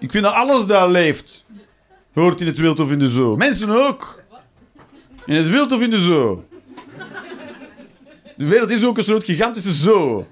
[0.00, 1.44] Ik vind dat alles daar leeft.
[2.12, 3.36] Hoort in het wild of in de zoo.
[3.36, 4.22] Mensen ook.
[5.26, 6.44] In het wild of in de zoo.
[8.36, 10.26] De wereld is ook een soort gigantische zoo.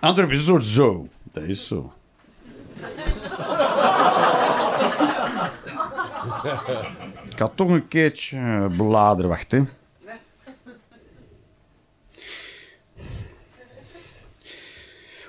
[0.00, 1.08] Antwerpen is een soort zoo.
[1.32, 1.92] Dat is zo.
[7.30, 9.30] Ik had toch een keertje eh, bladeren.
[9.30, 9.62] Wacht, hè.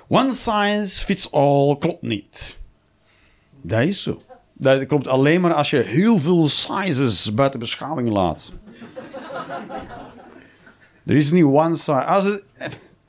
[0.08, 2.56] One size fits all klopt niet.
[3.60, 4.22] Dat is zo.
[4.52, 8.52] Dat klopt alleen maar als je heel veel sizes buiten beschouwing laat.
[11.08, 12.04] Er is niet one size.
[12.04, 12.42] Als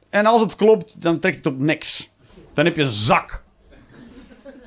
[0.10, 2.10] en als het klopt, dan trekt het op niks.
[2.54, 3.44] Dan heb je een zak.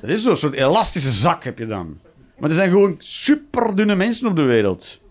[0.01, 1.99] Dat is zo'n soort elastische zak heb je dan.
[2.37, 5.01] Maar er zijn gewoon super dunne mensen op de wereld.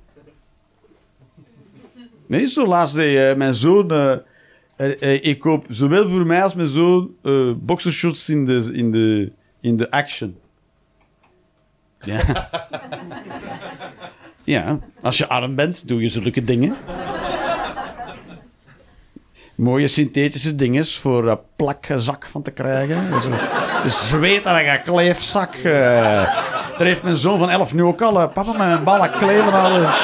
[2.26, 3.90] Nee, zo laatst eh, mijn zoon...
[3.90, 4.16] eh,
[4.76, 9.32] eh, ik koop zowel voor mij als mijn zoon eh boxershorts in de, in, de,
[9.60, 10.36] in de action.
[12.00, 12.48] Ja.
[14.44, 16.76] ja, als je arm bent, doe je zulke dingen.
[19.62, 23.20] Mooie synthetische dingen voor een plakzak van te krijgen.
[23.20, 23.28] Zo-
[23.84, 25.54] Een zweterige kleefzak.
[25.54, 25.72] eh.
[26.78, 28.20] daar heeft mijn zoon van 11 nu ook al.
[28.20, 30.02] eh, papa, mijn ballen kleven eh.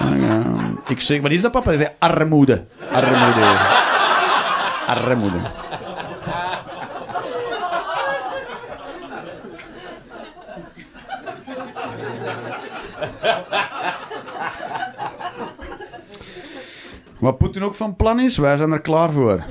[0.00, 0.42] Ja,
[0.86, 1.68] ik zeg, wat is dat papa?
[1.68, 2.64] Hij zei armoede.
[2.92, 3.46] Armoede.
[4.86, 5.36] Armoede.
[17.18, 19.42] Wat Poetin ook van plan is, wij zijn er klaar voor.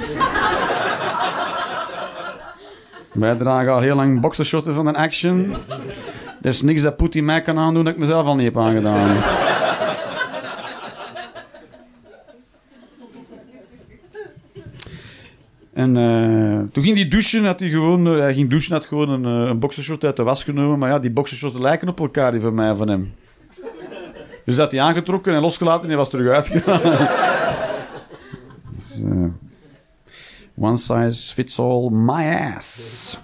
[3.11, 5.55] wij dragen al heel lang boxershotten van een action.
[6.41, 9.18] Er is niks dat Poetin mij kan aandoen dat ik mezelf al niet heb aangedaan.
[15.74, 19.09] En eh, toen ging hij douchen, had hij gewoon, eh, hij ging douchen, had gewoon
[19.09, 20.80] een, eh, een uit de was genomen.
[20.80, 23.13] Maar ja, die boxershorts lijken op elkaar, die van mij en van hem.
[24.45, 26.82] Dus dat hij aangetrokken en losgelaten en hij was terug uitgegaan.
[29.04, 29.26] Eh,
[30.56, 33.18] one size fits all my ass.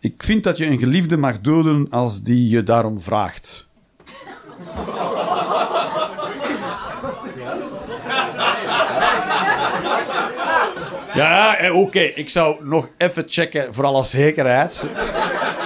[0.00, 3.68] Ik vind dat je een geliefde mag doden als die je daarom vraagt.
[11.14, 12.00] Ja, eh, oké.
[12.00, 14.84] Ik zou nog even checken, voor alle zekerheid,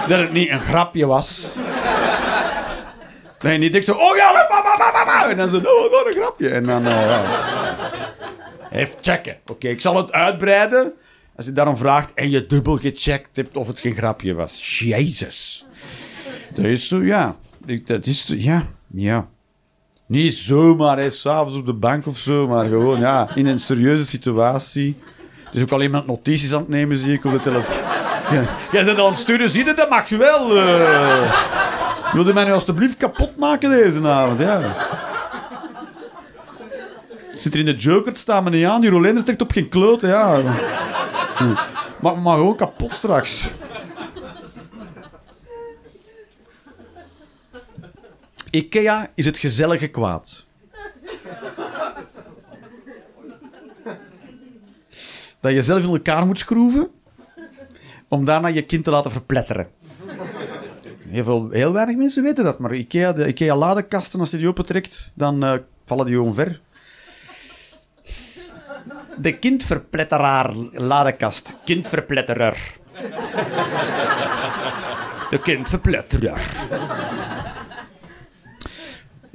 [0.09, 1.57] dat het niet een grapje was.
[3.43, 4.49] Nee, niet ik zo, oh ja,
[5.31, 6.49] en dan zo, oh, wat een grapje.
[6.49, 7.23] En dan, eh, ja.
[8.73, 9.37] Even checken.
[9.47, 10.93] Oké, ik zal het uitbreiden.
[11.37, 14.79] Als je daarom vraagt en je dubbel gecheckt hebt of het geen grapje was.
[14.79, 15.67] Jezus.
[16.55, 17.37] Dat is zo, ja.
[17.85, 18.63] Dat is, ja,
[18.93, 19.29] ja.
[20.07, 24.07] Niet zomaar, hè, s'avonds op de bank of zo, maar gewoon, ja, in een serieuze
[24.07, 24.97] situatie.
[25.53, 27.77] Dus ook al iemand notities aan het nemen, zie ik op de telefoon.
[28.31, 28.49] Ja.
[28.73, 30.49] Jij bent aan het sturen, zie je, dat mag je wel.
[32.11, 32.15] Eh.
[32.15, 34.87] Wilde mij nu alstublieft kapot maken deze avond, ja.
[37.35, 38.81] Zit er in de Joker, het staat me niet aan.
[38.81, 40.41] Die Rolender trekt op geen kloot, ja.
[42.01, 43.51] Maak me maar gewoon kapot straks.
[48.51, 50.47] Ikea is het gezellige kwaad.
[55.41, 56.91] Dat je zelf in elkaar moet schroeven
[58.09, 59.69] om daarna je kind te laten verpletteren.
[61.11, 65.13] Heel, heel weinig mensen weten dat, maar Ikea, de Ikea ladekasten, als je die opentrekt,
[65.15, 65.55] dan eh,
[65.85, 66.61] vallen die gewoon ver.
[69.17, 71.57] De kindverpletteraar ladekast.
[71.65, 72.57] Kindverpletterer.
[75.31, 76.41] De kindverpletterer.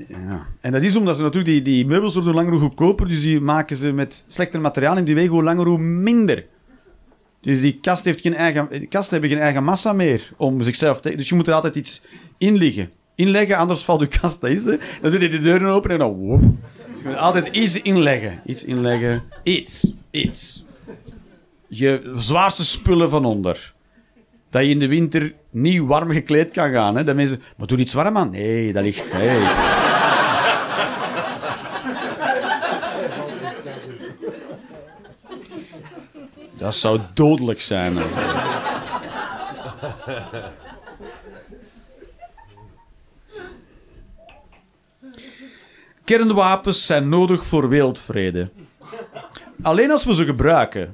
[0.07, 0.45] Ja.
[0.61, 3.41] En dat is omdat ze natuurlijk die, die meubels worden langer hoe goedkoper, dus die
[3.41, 6.45] maken ze met slechter materiaal en die wegen hoe langer hoe minder.
[7.45, 11.15] Dus die kast heeft geen eigen, kasten hebben geen eigen massa meer om zichzelf te...
[11.15, 12.01] Dus je moet er altijd iets
[12.37, 12.89] in liggen.
[13.15, 14.41] Inleggen, anders valt je kast.
[14.41, 14.63] Dat.
[15.01, 16.27] Dan zitten die deuren open en dan...
[16.91, 18.41] Dus je moet altijd iets inleggen.
[18.45, 19.23] Iets inleggen.
[19.43, 19.93] Iets.
[20.11, 20.63] Iets.
[21.67, 23.73] Je zwaarste spullen van onder.
[24.49, 26.95] Dat je in de winter niet warm gekleed kan gaan.
[26.95, 27.03] Hè?
[27.03, 27.41] Dat mensen...
[27.57, 28.29] Maar doe iets warm aan.
[28.29, 29.11] Nee, dat ligt...
[29.11, 29.83] Hey.
[36.65, 37.97] Dat zou dodelijk zijn.
[46.03, 48.49] Kernwapens zijn nodig voor wereldvrede.
[49.61, 50.93] Alleen als we ze gebruiken.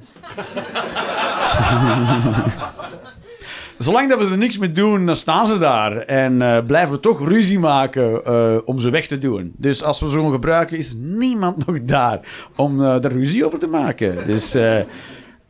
[3.78, 5.96] zolang dat we er niks mee doen, dan staan ze daar.
[5.96, 9.52] En eh, blijven we toch ruzie maken eh, om ze weg te doen.
[9.56, 12.20] Dus als we zo'n gebruiken, is niemand nog daar
[12.56, 14.26] om eh er ruzie over te maken.
[14.26, 14.54] Dus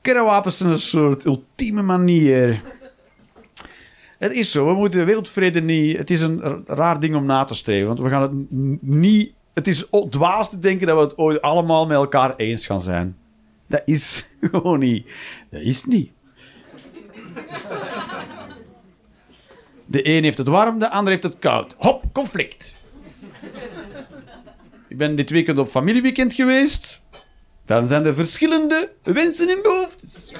[0.03, 2.63] kernwapens zijn een soort ultieme manier.
[4.19, 5.97] Het is zo, we moeten de wereldvrede niet...
[5.97, 8.33] Het is een raar ding om na te streven, want we gaan het
[8.83, 9.33] niet...
[9.55, 13.17] Het is dwaas te denken dat we het ooit allemaal met elkaar eens gaan zijn.
[13.67, 15.13] Dat is gewoon niet.
[15.51, 16.11] Dat is niet.
[19.85, 21.75] De een heeft het warm, de ander heeft het koud.
[21.79, 22.75] Hop, conflict.
[24.89, 27.03] Ik ben dit weekend op familieweekend geweest.
[27.65, 30.35] Dan zijn er verschillende wensen en behoeftes.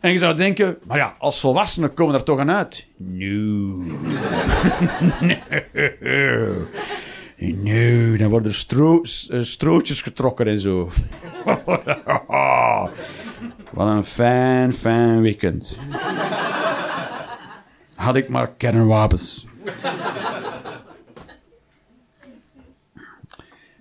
[0.00, 2.86] En je zou denken, maar ja, als volwassenen komen er toch aan uit.
[2.96, 3.82] No.
[5.20, 5.34] no.
[7.38, 9.00] No, dan worden er
[9.30, 10.90] eh, strootjes getrokken en zo.
[13.72, 15.78] Wat een fijn, fijn weekend.
[17.94, 19.46] Had ik maar kernwapens.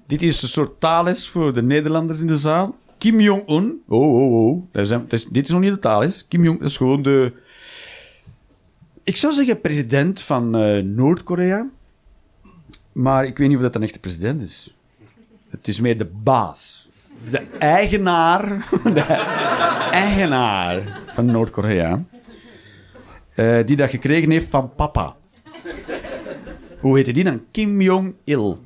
[0.07, 2.75] Dit is een soort taalles voor de Nederlanders in de zaal.
[2.97, 3.81] Kim Jong-un.
[3.87, 4.63] Oh, oh, oh.
[4.71, 6.27] Dat is, dat is- dit is nog niet de taalles.
[6.27, 7.33] Kim Jong is gewoon de...
[9.03, 11.67] Ik zou zeggen president van eh, Noord-Korea.
[12.91, 14.75] Maar ik weet niet of dat een echte president is.
[15.49, 16.87] Het is meer de baas.
[17.17, 18.67] Het is de eigenaar.
[18.93, 19.01] De
[19.91, 22.05] eigenaar van Noord-Korea.
[23.35, 25.15] Eh, die dat gekregen heeft van papa.
[26.79, 27.41] Hoe heette die dan?
[27.51, 28.59] Kim Jong-il.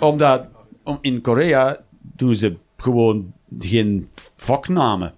[0.00, 0.46] Omdat
[0.84, 5.14] om, in Korea doen ze gewoon geen vaknamen.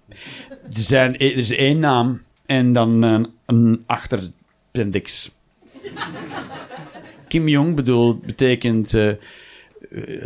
[0.49, 5.35] Er, zijn, er is één naam en dan een, een achterappendix.
[7.27, 9.17] Kim Jong bedoel, betekent eh, eh,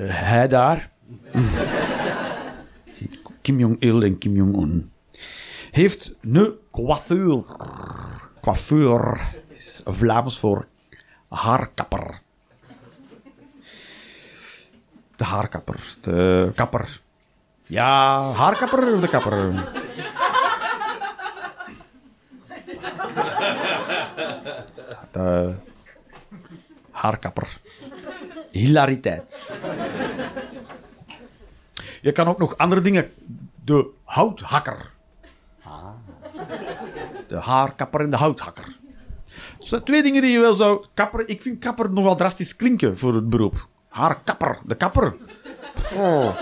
[0.09, 0.91] hij daar.
[3.41, 4.91] Kim Jong-il en Kim Jong-un.
[5.71, 7.43] Heeft een coiffeur.
[8.41, 10.67] Coiffeur is Vlaams voor
[11.29, 12.21] haarkapper.
[15.19, 15.95] De haarkapper.
[16.01, 17.01] De kapper.
[17.63, 19.53] Ja, haarkapper of de kapper?
[25.11, 25.53] De
[26.91, 27.57] haarkapper.
[28.51, 29.53] Hilariteit.
[32.01, 33.11] Je kan ook nog andere dingen.
[33.63, 34.91] De houthakker.
[37.27, 38.77] De haarkapper en de houthakker.
[39.57, 40.85] Dat zijn twee dingen die je wel zou...
[40.93, 43.67] Kapper, ik vind kapper nogal drastisch klinken voor het beroep.
[43.89, 45.15] Haarkapper, de kapper.
[45.93, 46.35] Oh.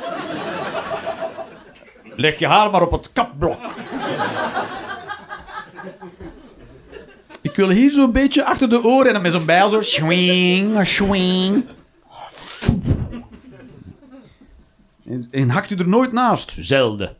[2.15, 3.59] Leg je haar maar op het kapblok.
[7.41, 9.81] Ik wil hier zo'n beetje achter de oren en dan met zo'n bijl zo...
[9.81, 11.65] Swing, swing.
[15.05, 16.57] En, en hakt u er nooit naast?
[16.59, 17.17] Zelden.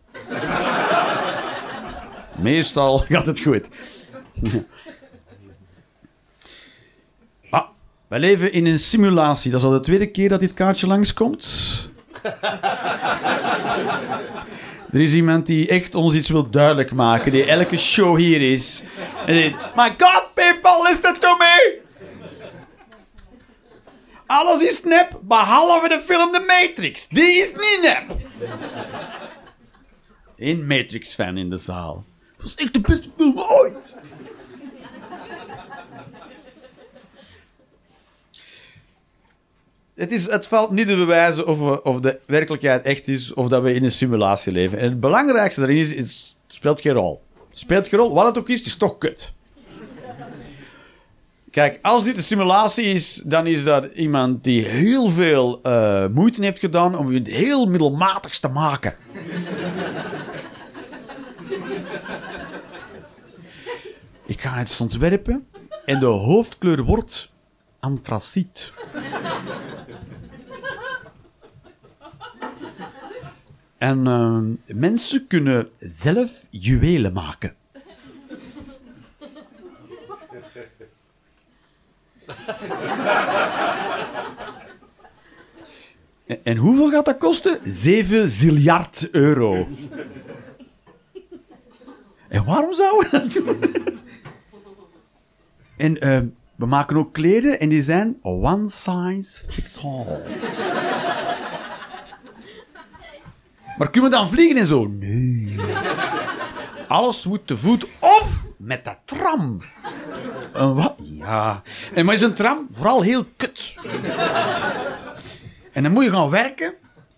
[2.42, 3.66] Meestal gaat het goed.
[7.50, 7.68] ah,
[8.08, 9.52] wij leven in een simulatie.
[9.52, 11.90] Dat is al de tweede keer dat dit kaartje langskomt.
[14.92, 18.84] Er is iemand die echt ons iets wil duidelijk maken, die elke show hier is.
[19.26, 21.80] En die, My god, people, listen to me!
[24.26, 27.08] Alles is nep, behalve de film The Matrix.
[27.08, 28.18] Die is niet nep.
[30.38, 32.06] Een Matrix-fan in de zaal.
[32.38, 33.98] Dat was echt de beste film ooit.
[39.98, 43.62] Het, is, het valt niet te bewijzen of, of de werkelijkheid echt is of dat
[43.62, 44.78] we in een simulatie leven.
[44.78, 47.22] En het belangrijkste daarin is, het speelt geen rol.
[47.52, 49.34] Speelt geen rol, wat het ook is, het is toch kut.
[51.52, 56.44] Kijk, als dit een simulatie is, dan is dat iemand die heel veel eh, moeite
[56.44, 58.96] heeft gedaan om het heel middelmatigs te maken.
[64.26, 65.48] Ik ga het ontwerpen
[65.86, 67.32] en de hoofdkleur wordt
[67.80, 68.72] antraciet.
[73.88, 77.56] En eh, mensen kunnen zelf juwelen maken.
[86.44, 87.60] En, hoeveel gaat dat kosten?
[87.64, 89.68] 7 miljard euro.
[92.28, 93.60] En waarom zouden we dat doen?
[95.78, 96.20] En eh,
[96.56, 100.06] we maken ook kleden en die zijn one size fits all.
[103.78, 104.88] Maar kunnen we dan vliegen en zo?
[104.88, 105.56] Nee.
[106.88, 109.62] Alles moet te voet of met de tram.
[110.54, 110.94] Een wat?
[110.98, 111.62] Ja.
[111.94, 113.76] En maar is een tram vooral heel kut.
[115.72, 116.74] En dan moet je gaan werken.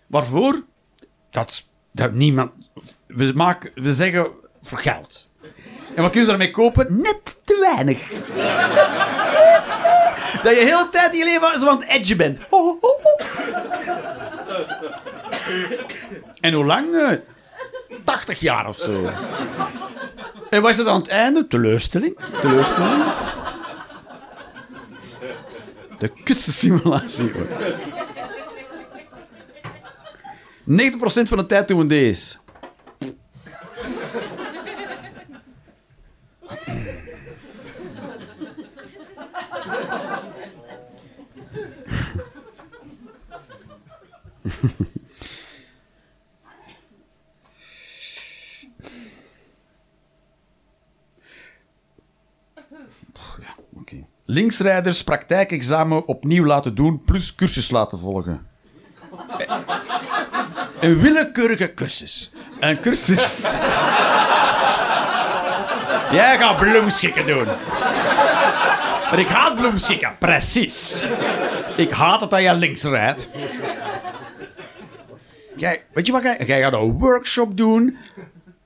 [0.06, 0.64] Waarvoor?
[1.30, 2.52] Dat, dat niemand...
[3.06, 4.26] we, maken, we zeggen
[4.62, 5.28] voor geld.
[5.94, 7.00] En wat kun je daarmee kopen?
[7.00, 8.08] Net te weinig.
[10.42, 12.38] Dat je de hele tijd in je leven zo aan het edge bent.
[12.50, 13.16] Ho, ho, ho.
[16.40, 16.94] En hoe lang?
[16.94, 17.18] Eh,
[18.04, 19.10] 80 jaar of zo.
[20.50, 21.46] En wat is er aan het einde?
[21.46, 22.18] Teleurstelling.
[22.40, 23.02] Teleurstelling.
[25.98, 27.30] De kutste simulatie.
[27.32, 27.46] hoor.
[30.64, 32.38] 90% van de tijd doen we deze.
[53.80, 54.06] Oké.
[54.30, 58.46] Linksrijders praktijkexamen opnieuw laten doen, plus cursus laten volgen.
[60.80, 62.32] Een willekeurige cursus.
[62.60, 63.42] Een cursus.
[66.10, 67.44] Jij gaat bloemschikken doen.
[69.10, 71.02] Maar ik haat bloemschikken, precies.
[71.76, 73.28] Ik haat het dat je links rijdt.
[75.56, 76.22] Kijk, weet je wat?
[76.22, 77.96] Jij, jij gaat een workshop doen.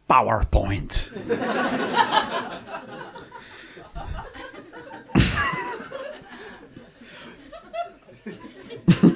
[0.06, 1.12] PowerPoint.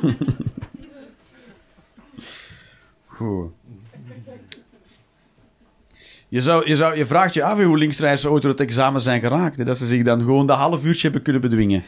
[6.29, 9.67] Je, je, zou, je vraagt je af hoe linksrijders ooit door het examen zijn geraakt.
[9.67, 11.83] Dat ze zich dan gewoon dat half uurtje hebben kunnen bedwingen.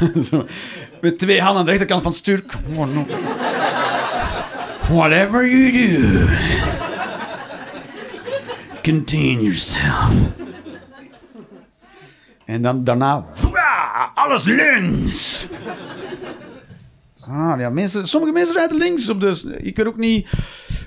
[1.00, 2.44] Met twee handen aan de rechterkant van het stuur.
[4.88, 6.26] Whatever you do,
[8.82, 10.14] contain yourself.
[12.44, 13.45] En dan daarna, "Vwa,
[14.26, 15.46] alles links.
[17.28, 19.46] Ah, ja, mensen, sommige mensen rijden links op dus.
[19.62, 20.28] Je kunt ook niet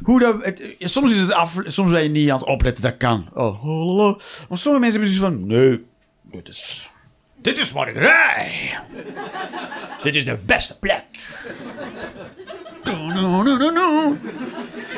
[0.04, 0.36] hoe dat
[0.80, 3.30] soms is het af soms ben je niet aan het opletten dat kan.
[3.34, 4.20] Oh, hallo.
[4.50, 5.86] maar sommige mensen hebben zoiets van nee
[6.32, 6.90] dit is
[7.42, 8.80] dit is ik rij.
[10.02, 11.04] Dit is de beste plek.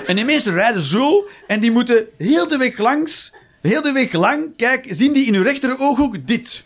[0.08, 4.12] En die mensen rijden zo en die moeten heel de weg langs heel de weg
[4.12, 6.66] lang kijk zien die in hun rechtere ooghoek dit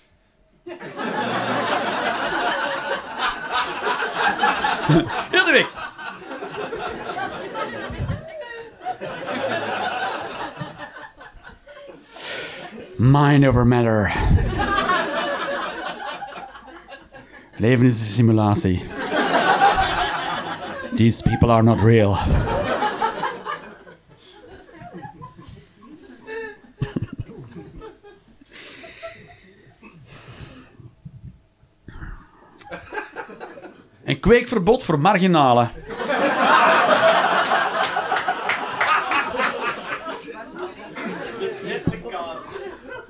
[5.31, 5.67] Heel de weg.
[12.97, 14.13] Mind over matter.
[17.57, 18.83] Leven is een simulatie.
[20.95, 22.17] These people are not real.
[34.05, 35.71] Een kweekverbod voor marginalen.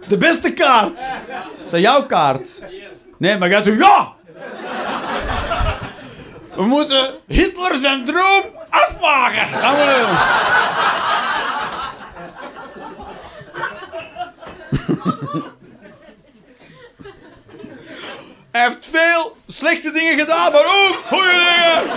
[0.08, 1.00] De beste kaart.
[1.64, 2.64] Dat is jouw kaart.
[3.18, 4.14] Nee, maar gaat zo, ja!
[6.56, 9.62] We moeten Hitler zijn droom afmaken.
[9.62, 10.18] Dat moeten
[18.56, 21.94] Hij heeft veel slechte dingen gedaan, maar ook goede dingen.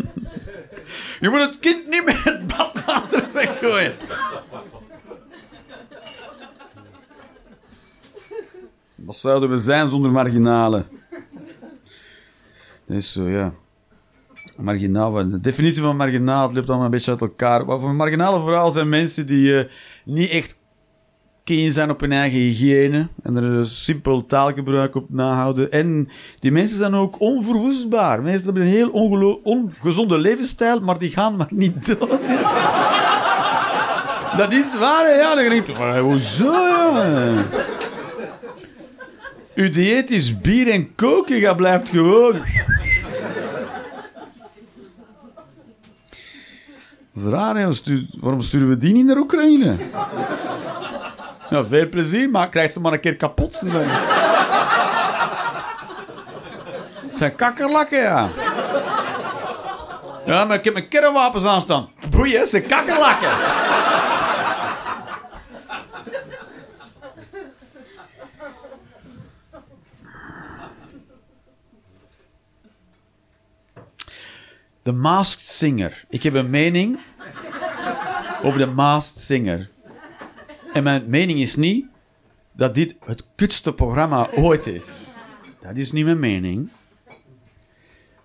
[1.20, 3.94] Je moet het kind niet met het badwater weggooien.
[8.94, 10.86] Wat zouden we zijn zonder marginalen?
[12.86, 13.52] Dat is zo, ja.
[14.56, 17.66] Marginaal, de definitie van marginaal loopt allemaal een beetje uit elkaar.
[17.66, 19.70] Maar voor marginale vooral zijn mensen die eh,
[20.04, 20.56] niet echt
[21.44, 25.72] keen zijn op hun eigen hygiëne en er een simpel taalgebruik op nahouden.
[25.72, 28.22] En die mensen zijn ook onverwoestbaar.
[28.22, 28.90] Mensen hebben een heel
[29.42, 32.10] ongezonde levensstijl, maar die gaan maar niet dood.
[34.36, 35.34] Dat is waar, ja.
[35.34, 36.52] Dan denk je, "Maar hoezo?
[39.54, 42.32] Uw dieet is bier en koken, je blijft gewoon...
[47.12, 47.72] Dat is raar,
[48.20, 49.76] Waarom sturen we die niet naar Oekraïne?
[51.50, 53.60] Ja, veel plezier, maar krijgt ze maar een keer kapot.
[57.06, 58.28] Het zijn kakkerlakken, ja.
[60.26, 61.88] Ja, maar ik heb mijn kernwapens aanstaan.
[62.10, 63.30] Boeien, het zijn kakkerlakken.
[74.82, 76.04] De Masked Singer.
[76.08, 76.98] Ik heb een mening
[78.42, 79.68] over de Masked Singer.
[80.74, 81.86] En mijn mening is niet
[82.52, 85.16] dat dit het kutste programma ooit is.
[85.60, 86.68] Dat is niet mijn mening.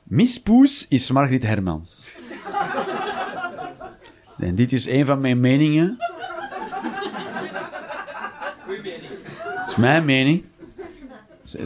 [0.03, 2.17] Miss Poes is Margriet Hermans.
[4.37, 5.97] En dit is een van mijn meningen.
[9.55, 10.43] Dat is mijn mening.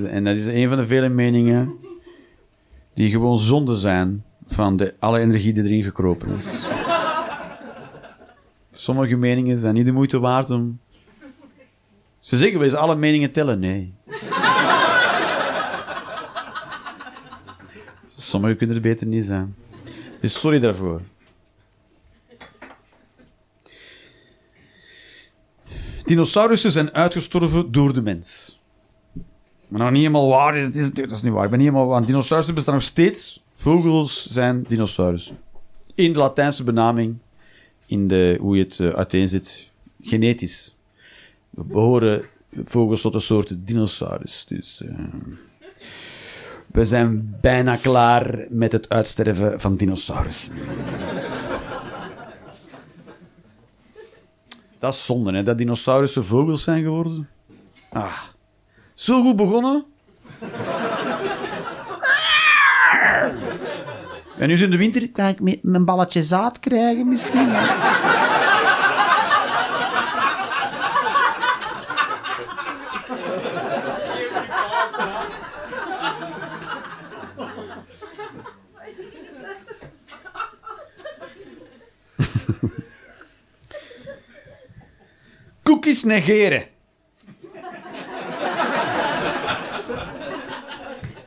[0.05, 1.73] En dat is een van de vele meningen
[2.93, 6.72] die gewoon zonde zijn van de, alle energie die erin gekropen is.
[8.83, 10.79] Sommige meningen zijn niet de moeite waard om...
[12.19, 13.59] Ze zeggen wel eens alle meningen tellen.
[13.59, 13.93] Nee.
[18.15, 19.55] Sommige kunnen er beter niet zijn.
[20.21, 21.01] Dus sorry daarvoor.
[26.03, 28.59] Dinosaurussen zijn uitgestorven door de mens.
[29.67, 31.43] Maar nog niet helemaal waar is, dat is niet waar.
[31.43, 32.05] Ik ben niet helemaal waar.
[32.05, 33.43] Dinosaurussen bestaan nog steeds.
[33.53, 35.39] Vogels zijn dinosaurussen.
[35.95, 37.17] In de Latijnse benaming,
[37.85, 39.69] in de, hoe je het uh, uiteenzet,
[40.01, 40.75] genetisch.
[41.49, 42.25] We behoren
[42.63, 44.45] vogels tot een soort dinosaurus.
[44.47, 44.81] Dus...
[44.85, 44.99] Uh,
[46.71, 50.53] we zijn bijna klaar met het uitsterven van dinosaurussen.
[54.79, 55.43] Dat is zonde, hè?
[55.43, 57.29] Dat dinosaurussen vogels zijn geworden.
[57.89, 58.21] Ah.
[58.93, 59.85] Zo goed begonnen.
[64.37, 65.09] En nu is in de winter...
[65.09, 67.51] Kan ik mijn balletje zaad krijgen misschien?
[85.63, 86.65] Cookies negeren.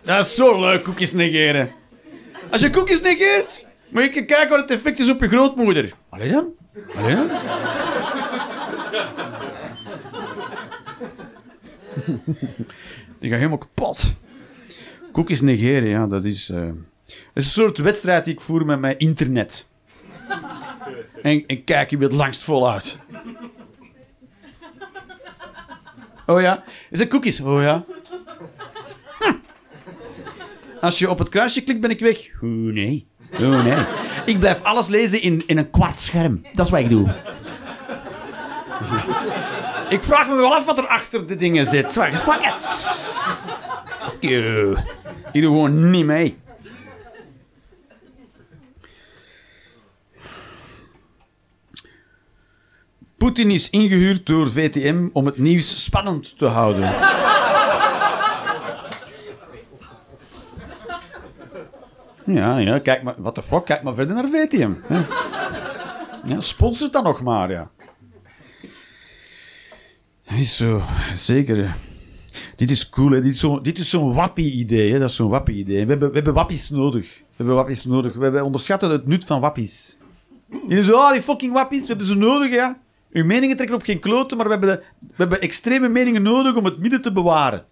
[0.03, 1.85] Dat is zo leuk, cookies negeren.
[2.51, 5.93] Als je cookies negeert, moet je kijken wat het effect is op je grootmoeder.
[6.09, 6.53] Allee dan?
[6.95, 7.29] Allee dan?
[13.21, 14.15] Die gaat helemaal kapot.
[15.13, 16.51] Cookies negeren, ja, dat is...
[16.51, 16.69] Uh,
[17.07, 19.67] is een soort wedstrijd die ik voer met mijn internet.
[21.23, 22.99] En, en kijk je het langst voluit.
[26.27, 26.65] Oh ja.
[26.91, 27.41] Is het cookies?
[27.41, 27.85] Oh ja.
[30.81, 32.19] Als je op het kruisje klikt, ben ik weg.
[32.43, 33.07] Oh nee.
[33.39, 33.85] Nee.
[34.25, 36.43] Ik blijf alles lezen in, in een kwart scherm.
[36.55, 37.15] Dat is wat ik doe.
[39.89, 41.93] Ik vraag me wel af wat er achter de dingen zit.
[41.93, 42.65] Fuck it.
[43.99, 44.77] Fuck you.
[45.33, 46.39] Ik doe gewoon niet mee.
[53.17, 56.93] Poetin is ingehuurd door VTM om het nieuws spannend te houden.
[62.27, 64.73] Ja, ja, kijk maar, what the fuck, kijk maar verder naar VTM.
[66.25, 67.71] Ja, sponsort dan nog maar, ja.
[70.23, 71.75] Is zo, zeker.
[72.57, 73.21] Dit is cool, hè.
[73.63, 75.85] Dit is zo'n wappie-idee, Dat is zo'n wappie-idee.
[75.85, 77.17] We hebben, we hebben wappies nodig.
[77.19, 78.15] We hebben wappies nodig.
[78.15, 79.97] We, onderschatten het nut van wappies.
[80.69, 82.79] Je zo, oh, die fucking wappies, we hebben ze nodig, ja.
[83.13, 86.57] Uw meningen trekken op geen kloten, maar we hebben, de, we hebben extreme meningen nodig
[86.57, 87.65] om het midden te bewaren.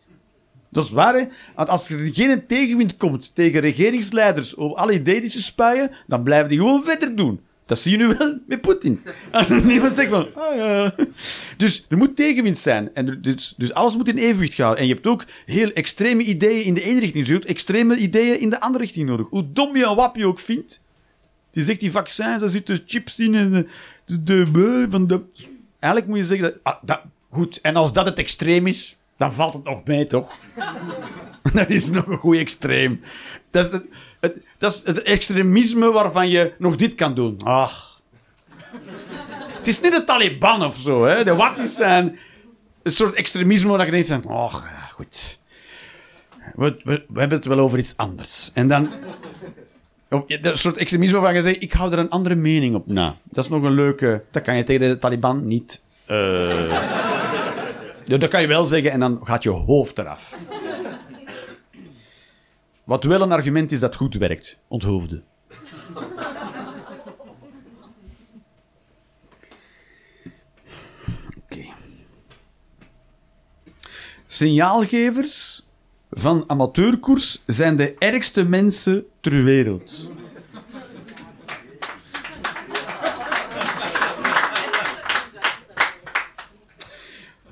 [0.74, 1.24] Dat is waar, hè?
[1.54, 6.22] Want als er geen tegenwind komt tegen regeringsleiders over alle ideeën die ze spuien, dan
[6.22, 7.40] blijven die gewoon verder doen.
[7.66, 9.02] Dat zie je nu wel met Poetin.
[9.32, 10.90] Als niemand zegt van, ah.
[11.56, 12.94] Dus er moet tegenwind zijn.
[12.94, 14.76] En dus, dus alles moet in evenwicht gaan.
[14.76, 17.26] En je hebt ook heel extreme ideeën in de ene richting.
[17.26, 19.26] Je hebt extreme ideeën in de andere richting nodig.
[19.28, 20.82] Hoe dom je een wap je ook vindt.
[21.50, 23.68] Die zegt die vaccins, daar zitten chips in en
[24.22, 25.20] de, van de...
[25.78, 27.00] Eigenlijk moet je zeggen, dat, ah, dat,
[27.30, 30.32] goed, en als dat het extreem is, dan valt het nog mee, toch?
[31.54, 33.00] dat is nog een goed extreem.
[33.50, 33.80] Dat is
[34.20, 37.40] het, dat extremisme waarvan je nog dit kan doen.
[37.44, 38.00] Ach.
[39.48, 41.24] Het is niet de Taliban of zo, hè.
[41.24, 42.18] De wakkies zijn
[42.82, 45.38] een soort extremisme waar je denkt, ach, goed.
[46.54, 48.50] We, hebben het wel over iets anders.
[48.54, 48.90] En dan
[50.08, 53.16] een soort extremisme waarvan je zegt, ik hou er een andere mening op na.
[53.22, 54.22] Dat is nog een leuke...
[54.30, 55.82] Dat kan je tegen de Taliban niet...
[56.10, 57.02] Uh...
[58.07, 60.36] dat kan je wel zeggen en dan gaat je hoofd eraf.
[62.84, 64.59] Wat wel een argument is dat goed werkt.
[64.68, 65.22] Onthoofde.
[74.26, 75.66] Signaalgevers
[76.11, 80.11] van amateurkoers zijn de ergste mensen ter wereld.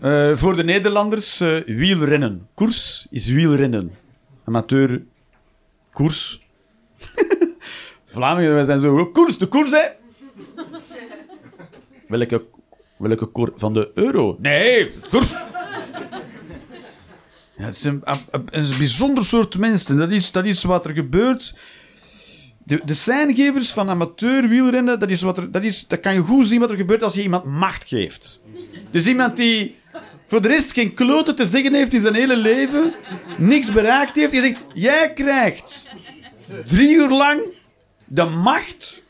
[0.02, 2.48] Uh, voor de Nederlanders, uh, wielrennen.
[2.54, 3.92] Koers is wielrennen.
[4.44, 5.02] Amateur,
[5.90, 6.42] koers.
[8.04, 9.06] Vlamingen, wij zijn zo...
[9.06, 9.88] Koers, de koers, hè!
[12.08, 12.42] welke,
[12.96, 13.50] welke koers?
[13.54, 14.36] Van de euro?
[14.40, 15.30] Nee, koers!
[17.56, 18.02] Ja, het is een,
[18.78, 19.96] bijzonder soort mensen.
[19.96, 21.54] Dat is, dat is wat er gebeurt
[22.64, 26.20] De, de seingevers van amateur wielrennen, dat, is wat er, dat, is, dat kan je
[26.20, 28.40] goed zien wat er gebeurt als je iemand macht geeft.
[28.90, 29.80] Dus iemand die
[30.26, 32.94] voor de rest geen kloten te zeggen heeft in zijn hele leven,
[33.38, 35.82] niks bereikt heeft, die zegt, jij krijgt
[36.66, 37.40] drie uur lang
[38.04, 39.02] de macht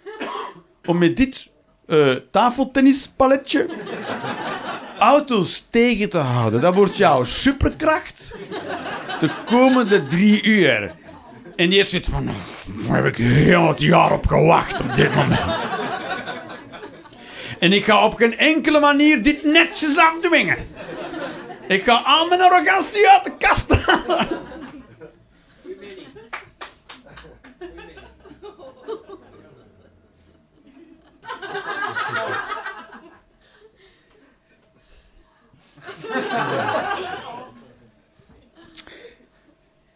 [0.85, 1.49] om met dit
[1.87, 3.67] uh, tafeltennispaletje
[4.99, 6.61] auto's tegen te houden.
[6.61, 8.35] Dat wordt jouw superkracht
[9.21, 10.95] de komende drie uur.
[11.57, 12.31] En die zit van,
[12.89, 15.41] heb ik heel wat jaar op gewacht op dit moment.
[17.59, 20.57] En ik ga op geen enkele manier dit netjes afdwingen.
[21.69, 24.41] Ik ga al mijn arrogantie uit de kast halen.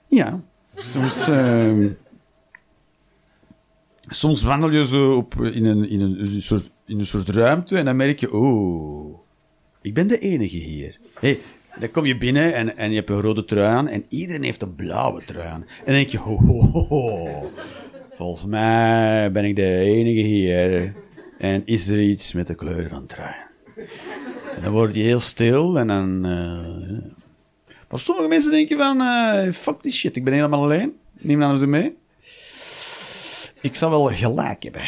[0.08, 0.40] Ja,
[0.76, 1.90] soms, uh,
[4.08, 7.84] soms wandel je zo op, in, een, in, een, soort, in een soort ruimte en
[7.84, 9.18] dan merk je, oh,
[9.80, 10.98] ik ben de enige hier.
[11.20, 11.40] Hey,
[11.78, 14.62] dan kom je binnen en, en je hebt een rode trui aan en iedereen heeft
[14.62, 15.60] een blauwe trui aan.
[15.62, 17.52] En dan denk je, ho, ho, ho,
[18.12, 20.92] volgens mij ben ik de enige hier.
[21.38, 23.34] En is er iets met de kleur van trui?
[24.56, 26.26] En dan word je heel stil en dan...
[26.26, 26.98] Uh,
[27.88, 30.96] voor sommige mensen denk je van, uh, fuck die shit, ik ben helemaal alleen.
[31.12, 31.96] Niemand anders mee.
[33.60, 34.82] Ik zal wel gelijk hebben.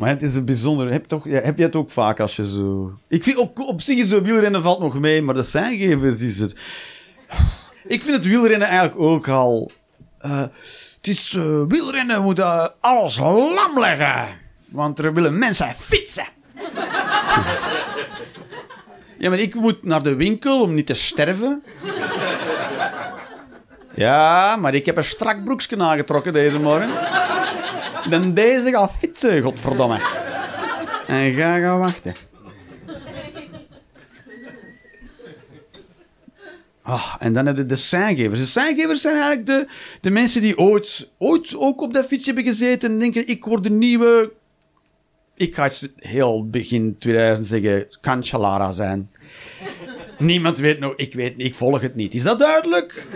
[0.00, 0.92] Maar het is een bijzonder.
[0.92, 2.98] Heb, toch, heb je het ook vaak als je zo.
[3.08, 6.54] Ik vind ook op zich zo wielrennen valt nog mee, maar de zijngevers is het.
[7.84, 9.70] Ik vind het wielrennen eigenlijk ook al.
[10.22, 10.40] Uh,
[10.96, 14.28] het is uh, wielrennen moet uh, alles lam leggen.
[14.68, 16.26] Want er willen mensen fietsen.
[19.18, 21.62] ja, maar ik moet naar de winkel om niet te sterven.
[23.94, 26.90] Ja, maar ik heb een strak broekje aangetrokken deze morgen.
[28.08, 30.00] Dan deze gaat fietsen, godverdomme.
[31.06, 32.14] En ga gaan wachten.
[36.90, 38.40] Oh, en dan heb je de seingevers.
[38.40, 39.66] De seingevers zijn eigenlijk de,
[40.00, 43.62] de mensen die ooit, ooit ook op dat fiets hebben gezeten en denken, ik word
[43.62, 44.32] de nieuwe...
[45.36, 49.10] Ik ga het heel begin 2000 zeggen, Cancellara zijn.
[50.18, 52.14] Niemand weet nog, ik weet ik volg het niet.
[52.14, 53.06] Is dat duidelijk?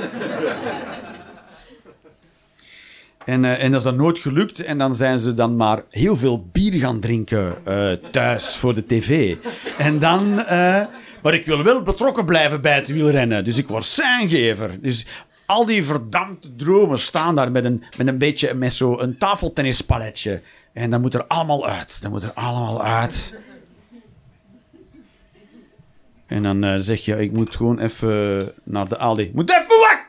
[3.25, 4.64] En, uh, en dat is dan nooit gelukt.
[4.64, 8.87] En dan zijn ze dan maar heel veel bier gaan drinken uh, thuis voor de
[8.87, 9.37] tv.
[9.79, 10.33] En dan...
[10.33, 10.83] Uh,
[11.22, 13.45] maar ik wil wel betrokken blijven bij het wielrennen.
[13.45, 14.81] Dus ik word zijngever.
[14.81, 15.07] Dus
[15.47, 20.41] al die verdampte dromen staan daar met een, met een beetje met zo'n tafeltennispaletje.
[20.72, 22.03] En dat moet er allemaal uit.
[22.03, 23.37] Dat moet er allemaal uit.
[26.27, 29.31] En dan zeg je, ik moet gewoon even naar de Aldi.
[29.35, 30.03] Moet even wachten!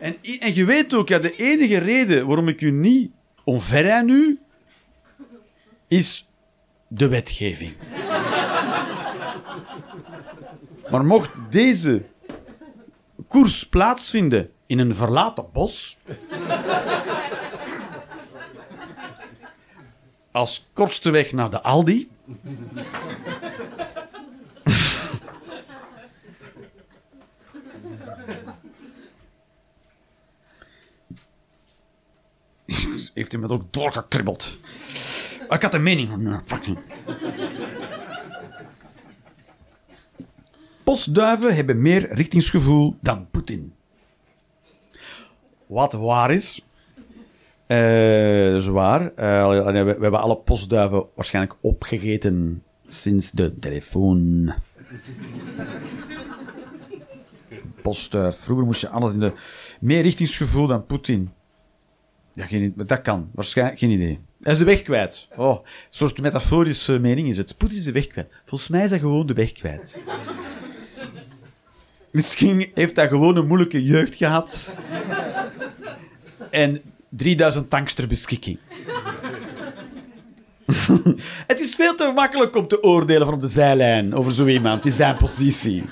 [0.00, 3.10] En, en je weet ook, ja, de enige reden waarom ik u niet
[3.44, 4.38] onverrij nu,
[5.88, 6.28] is
[6.88, 7.72] de wetgeving.
[10.90, 12.02] maar mocht deze
[13.28, 15.96] koers plaatsvinden in een verlaten bos,
[20.30, 22.10] als kortste weg naar de Aldi,
[33.16, 34.58] heeft hij me ook doorgekribbeld.
[35.48, 36.40] Ik had een mening.
[36.44, 36.78] Fucking.
[40.84, 43.74] Postduiven hebben meer richtingsgevoel dan Poetin.
[45.66, 46.64] Wat waar is.
[47.66, 49.00] Uh, dat is waar.
[49.02, 54.52] Uh, we, we, hebben alle postduiven waarschijnlijk opgegeten sinds de telefoon.
[57.82, 58.36] Postduif.
[58.36, 59.32] Vroeger moest je alles in de...
[59.80, 61.30] Meer richtingsgevoel dan Poetin.
[62.36, 63.30] Ja, geen, dat kan.
[63.34, 64.18] Waarschijnlijk geen idee.
[64.42, 65.28] Hij is de weg kwijt.
[65.36, 67.56] Oh, een soort metaforische mening is het.
[67.56, 68.28] Poetin is de weg kwijt.
[68.44, 70.02] Volgens mij is hij gewoon de weg kwijt.
[72.10, 74.74] Misschien heeft hij gewoon een moeilijke jeugd gehad.
[76.50, 78.58] En 3000 tanks beschikking.
[81.46, 84.84] het is veel te makkelijk om te oordelen van op de zijlijn over zo iemand
[84.84, 85.84] in zijn positie.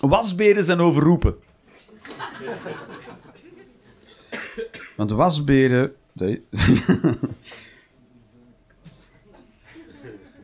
[0.00, 1.36] Wasberen zijn overroepen.
[4.96, 5.94] Want wasberen.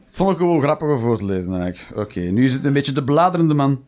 [0.09, 1.99] Vond ik gewoon grappig om voor te lezen eigenlijk.
[1.99, 3.85] Oké, nu is het een beetje de bladerende man.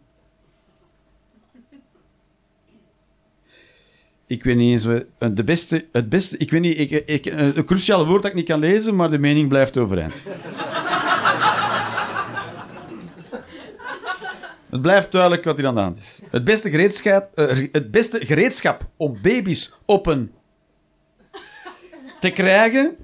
[4.27, 5.05] Ik weet niet eens...
[5.19, 6.37] eh, De beste, het beste...
[6.37, 6.79] Ik weet niet...
[6.79, 10.23] Ik, ik, een cruciale woord dat ik niet kan lezen, maar de mening blijft overeind.
[14.71, 16.21] Het blijft duidelijk wat hier aan de hand is.
[16.31, 20.33] Het beste gereedschap, eh, het beste gereedschap om baby's op een
[22.21, 22.97] te krijgen.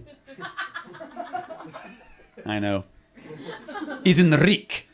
[2.46, 2.82] I know.
[4.02, 4.88] Is een riek.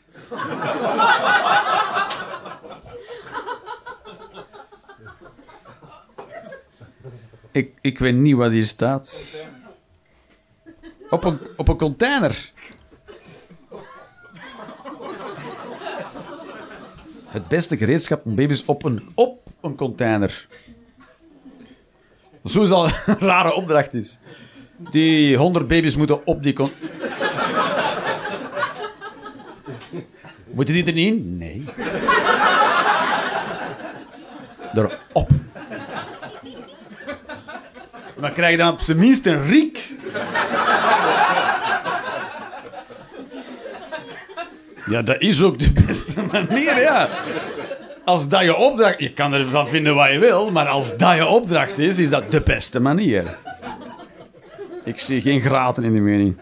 [7.51, 9.37] Ik, ik weet niet wat hier staat.
[11.09, 12.51] Op een, op een container.
[17.25, 20.47] Het beste gereedschap om baby's op een, op een container.
[22.45, 24.19] Zo is al een rare opdracht is.
[24.91, 26.71] Die 100 baby's moeten op die con...
[30.45, 31.37] Moeten die er niet in?
[31.37, 31.63] Nee.
[34.73, 35.38] Erop.
[38.19, 39.93] Maar krijg je dan op zijn minst een riek?
[44.89, 47.09] Ja, dat is ook de beste manier, ja.
[48.05, 48.99] Als dat je opdracht...
[48.99, 52.31] Je kan ervan vinden wat je wil, maar als dat je opdracht is, is dat
[52.31, 53.37] de beste manier.
[54.83, 56.39] Ik zie geen graten in de mening.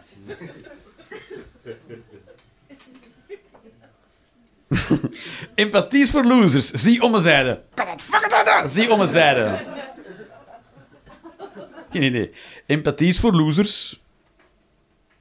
[5.55, 6.71] Empathie is voor losers.
[6.71, 7.59] Zie om een zijde.
[8.65, 9.59] Zie om een zijde.
[11.89, 12.31] Geen idee.
[12.65, 14.01] Empathie is voor losers.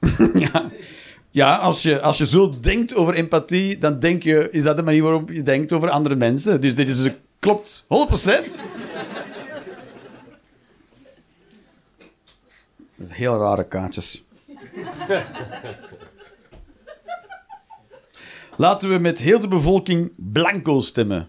[0.52, 0.70] ja.
[1.30, 4.82] Ja, als je, als je zo denkt over empathie, dan denk je, is dat de
[4.82, 6.60] manier waarop je denkt over andere mensen.
[6.60, 7.86] Dus dit is, klopt 100%.
[12.97, 14.24] Dat is heel rare kaartjes.
[18.56, 21.28] Laten we met heel de bevolking blanco stemmen.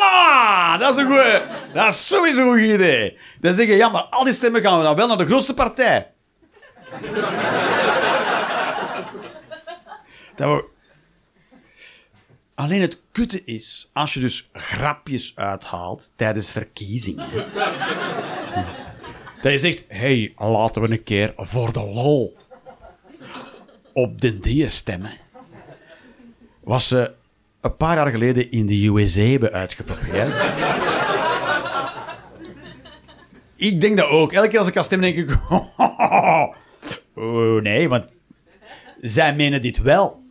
[0.00, 0.78] On!
[0.78, 1.40] Dat is een goeie.
[1.72, 3.18] Dat is sowieso een goed idee.
[3.40, 6.10] Dan zeggen, ja, maar al die stemmen gaan we dan wel naar de grootste partij.
[12.54, 17.30] Alleen het kutte is, als je dus grapjes uithaalt tijdens verkiezingen.
[19.42, 22.36] dat je zegt, hey, laten we een keer voor de lol
[23.92, 25.12] op de die stemmen.
[26.60, 27.12] Was ze
[27.60, 30.34] een paar jaar geleden in de USA hebben uitgeprobeerd.
[33.56, 34.32] ik denk dat ook.
[34.32, 35.38] Elke keer als ik ga stemmen, denk ik...
[37.14, 38.12] oh, nee, want
[39.00, 40.22] zij menen dit wel.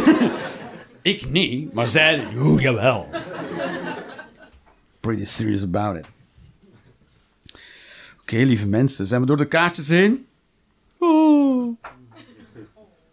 [1.02, 2.26] ik niet, maar zij...
[2.36, 3.08] Oeh, jawel.
[5.00, 6.06] Pretty serious about it.
[8.20, 9.06] Oké, lieve mensen.
[9.06, 10.26] Zijn we door de kaartjes heen?
[10.98, 11.76] Oh,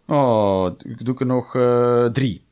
[0.06, 2.43] oh ik doe er nog eh, drie.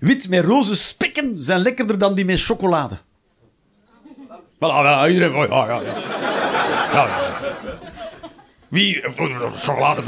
[0.00, 2.98] Wit met roze spikken zijn lekkerder dan die met chocolade.
[4.54, 5.34] Voilà, iedereen...
[5.34, 5.94] oh, Ja, ja, ja.
[6.92, 7.08] ja.
[8.68, 9.02] Wie...
[9.54, 10.02] Chocolade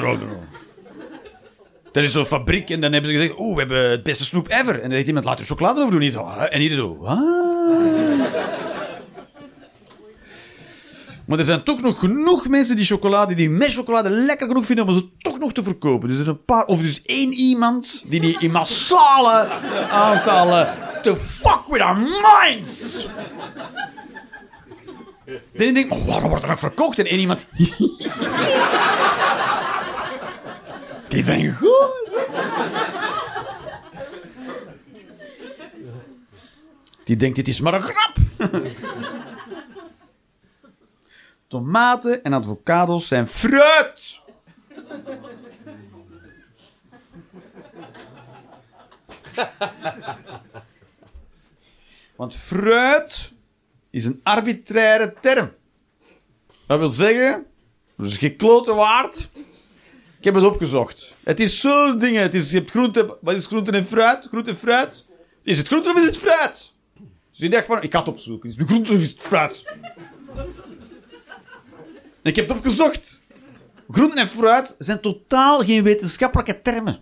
[1.92, 3.38] Er is zo'n fabriek en dan hebben ze gezegd...
[3.38, 4.74] Oeh, we hebben het beste snoep ever.
[4.74, 6.48] En dan zegt iemand, laat er chocolade over doen.
[6.48, 6.96] En iedereen zo...
[6.96, 8.59] "Wat?"
[11.30, 14.86] Maar er zijn toch nog genoeg mensen die chocolade, die met chocolade lekker genoeg vinden
[14.86, 16.08] om ze toch nog te verkopen.
[16.08, 19.48] Dus er een paar, of dus één iemand die die in massale
[19.90, 23.06] aantallen to fuck with our minds.
[25.24, 26.98] Dan denk ik, maar waarom wordt er nog verkocht?
[26.98, 27.46] En één iemand...
[31.08, 32.10] Die zijn goed.
[37.04, 38.16] Die denkt, dit is maar een grap.
[41.50, 44.20] Tomaten en avocados zijn fruit.
[52.16, 53.32] Want fruit
[53.90, 55.52] is een arbitraire term.
[56.66, 57.46] Dat wil zeggen,
[57.96, 59.28] dat is geen klote waard.
[60.18, 61.14] Ik heb het opgezocht.
[61.22, 62.22] Het is zo'n dingen.
[62.22, 64.26] Het is, je hebt groente, wat is groente en fruit?
[64.26, 65.10] Groente en fruit.
[65.42, 66.72] Is het groente of is het fruit?
[67.30, 68.48] Dus je dacht van, ik ga het opzoeken.
[68.48, 69.64] Is het groente of is het fruit?
[72.22, 73.24] Ik heb het opgezocht.
[73.88, 77.00] Groenten en fruit zijn totaal geen wetenschappelijke termen.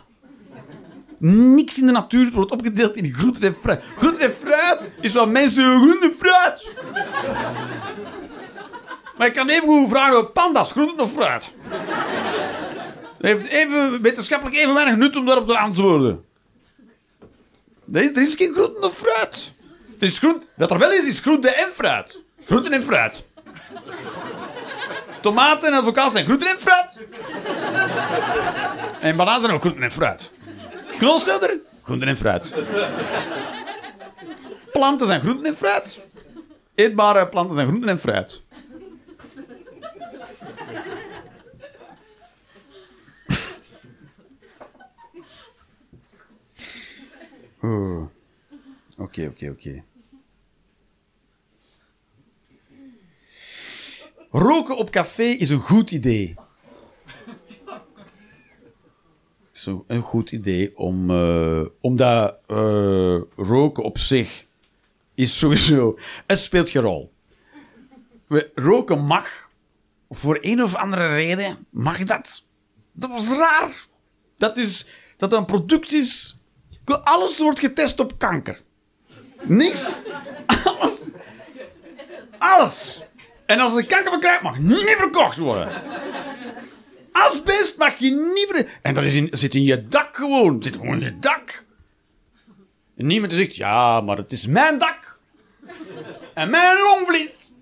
[1.18, 3.82] Niks in de natuur wordt opgedeeld in groenten en fruit.
[3.96, 6.68] Groenten en fruit is wat mensen groenten en fruit.
[9.18, 11.50] Maar ik kan even goed vragen panda's, groenten of fruit.
[13.18, 16.24] Het heeft even, wetenschappelijk even weinig nut om daarop te antwoorden.
[17.84, 19.52] Nee, er is geen groenten of fruit.
[19.92, 20.46] Het is groente.
[20.56, 22.22] Wat er wel is, is groente en fruit.
[22.44, 23.24] Groenten en fruit.
[25.28, 26.98] Tomaten en avocados zijn groenten en fruit.
[29.00, 30.32] En bananen zijn ook groenten en fruit.
[30.98, 32.54] Knolselder, groenten en fruit.
[34.72, 36.00] Planten zijn groenten en fruit.
[36.74, 38.42] Eetbare planten zijn groenten en fruit.
[48.98, 49.82] Oké, oké, oké.
[54.30, 56.34] Roken op café is een goed idee.
[59.54, 64.46] is een, goed idee om, eh, omdat eh, roken op zich
[65.14, 65.98] is sowieso.
[66.26, 67.12] Het speelt geen rol.
[68.54, 69.48] Roken mag,
[70.08, 72.44] voor een of andere reden, mag dat.
[72.92, 73.86] Dat was raar.
[74.36, 76.38] Dat is dat een product is.
[77.02, 78.62] Alles wordt getest op kanker.
[79.42, 80.02] Niks.
[80.64, 80.98] Alles.
[82.38, 83.07] Alles.
[83.48, 85.82] En als er kanker van krijgt, mag niet verkocht worden.
[87.12, 88.78] Asbest mag je niet ver...
[88.82, 90.62] En dat is in, zit in je dak gewoon.
[90.62, 91.64] Zit gewoon in je dak.
[92.96, 95.20] En niemand zegt, ja, maar het is mijn dak.
[96.34, 97.52] En mijn longvlies.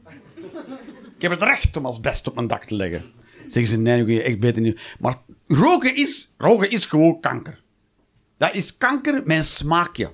[1.17, 3.03] Ik heb het recht om asbest op mijn dak te leggen.
[3.41, 4.81] Zeggen ze, nee, je echt beter niet.
[4.99, 5.15] Maar
[5.47, 7.63] roken is, roken is gewoon kanker.
[8.39, 10.13] Dat is kanker een smaakje.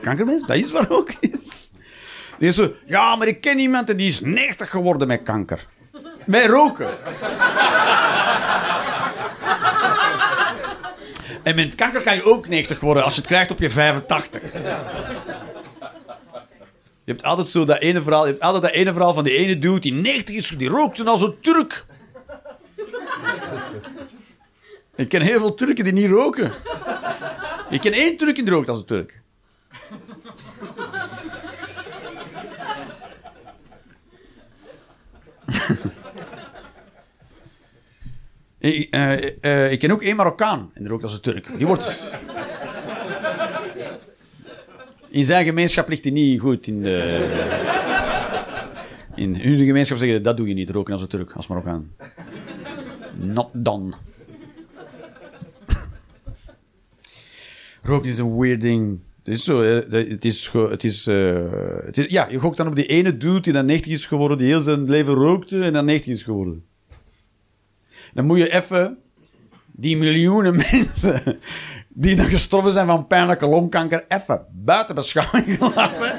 [0.00, 1.25] Kankermens, dat is roken is.
[2.38, 5.66] Die zo, ja, maar ik ken iemand die is 90 geworden met kanker.
[6.24, 6.88] Met roken.
[11.42, 14.42] en met kanker kan je ook 90 worden als je het krijgt op je 85.
[17.04, 19.36] Je hebt altijd zo dat ene verhaal, je hebt altijd dat ene verhaal van die
[19.36, 21.84] ene dude die 90 is, die rookte als een Turk.
[24.96, 26.52] Ik ken heel veel Turken die niet roken.
[27.70, 29.20] Ik ken één Turk die rookt als een Turk.
[38.58, 41.48] ik, uh, uh, ik ken ook één Marokkaan en rookt als een Turk.
[41.56, 42.14] Die wordt...
[45.08, 47.54] In zijn gemeenschap ligt hij niet goed in de...
[49.14, 51.94] In hun gemeenschap zeggen dat doe je niet, roken als een Turk, als Marokkaan.
[53.18, 53.92] Not done.
[57.82, 59.00] Roken is een weird ding.
[59.26, 59.62] Het is zo,
[60.70, 61.50] het is, uh,
[61.84, 64.38] het is, ja, je gokt dan op die ene dude die dan 90 is geworden,
[64.38, 66.64] die heel zijn leven rookte en dan 90 is geworden.
[68.12, 68.98] Dan moet je even
[69.72, 71.38] die miljoenen mensen
[71.88, 76.18] die dan gestorven zijn van pijnlijke longkanker even buiten beschouwing laten.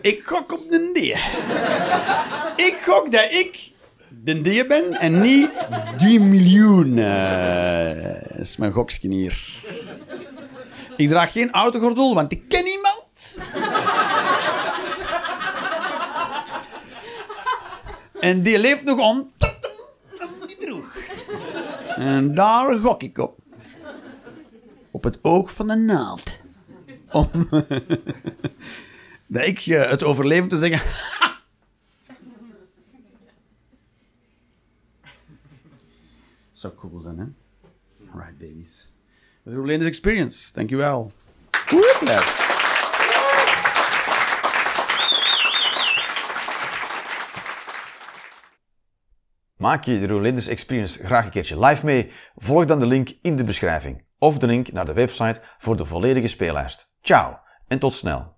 [0.00, 1.12] Ik gok op de die.
[2.66, 3.72] Ik gok dat ik
[4.24, 5.50] de die ben en niet
[5.96, 6.96] die miljoen.
[6.96, 9.62] Uh, dat is mijn gokje hier.
[10.98, 13.44] Ik draag geen autogordel, want ik ken iemand.
[18.20, 19.32] en die leeft nog om
[20.58, 20.96] droeg.
[21.96, 23.38] En daar gok ik op.
[24.90, 26.30] Op het oog van de naald.
[27.12, 27.28] Om
[29.26, 30.90] dat ik uh, het overleven te zeggen.
[36.52, 37.24] Zou cool zijn, hè?
[38.12, 38.90] Alright, babies.
[39.48, 40.52] Dat is Rolanders Experience.
[40.52, 41.12] Dankjewel.
[41.68, 42.22] Woehoe!
[49.56, 52.12] Maak je de Rolanders Experience graag een keertje live mee?
[52.36, 55.84] Volg dan de link in de beschrijving of de link naar de website voor de
[55.84, 56.90] volledige speellijst.
[57.00, 57.38] Ciao
[57.68, 58.37] en tot snel.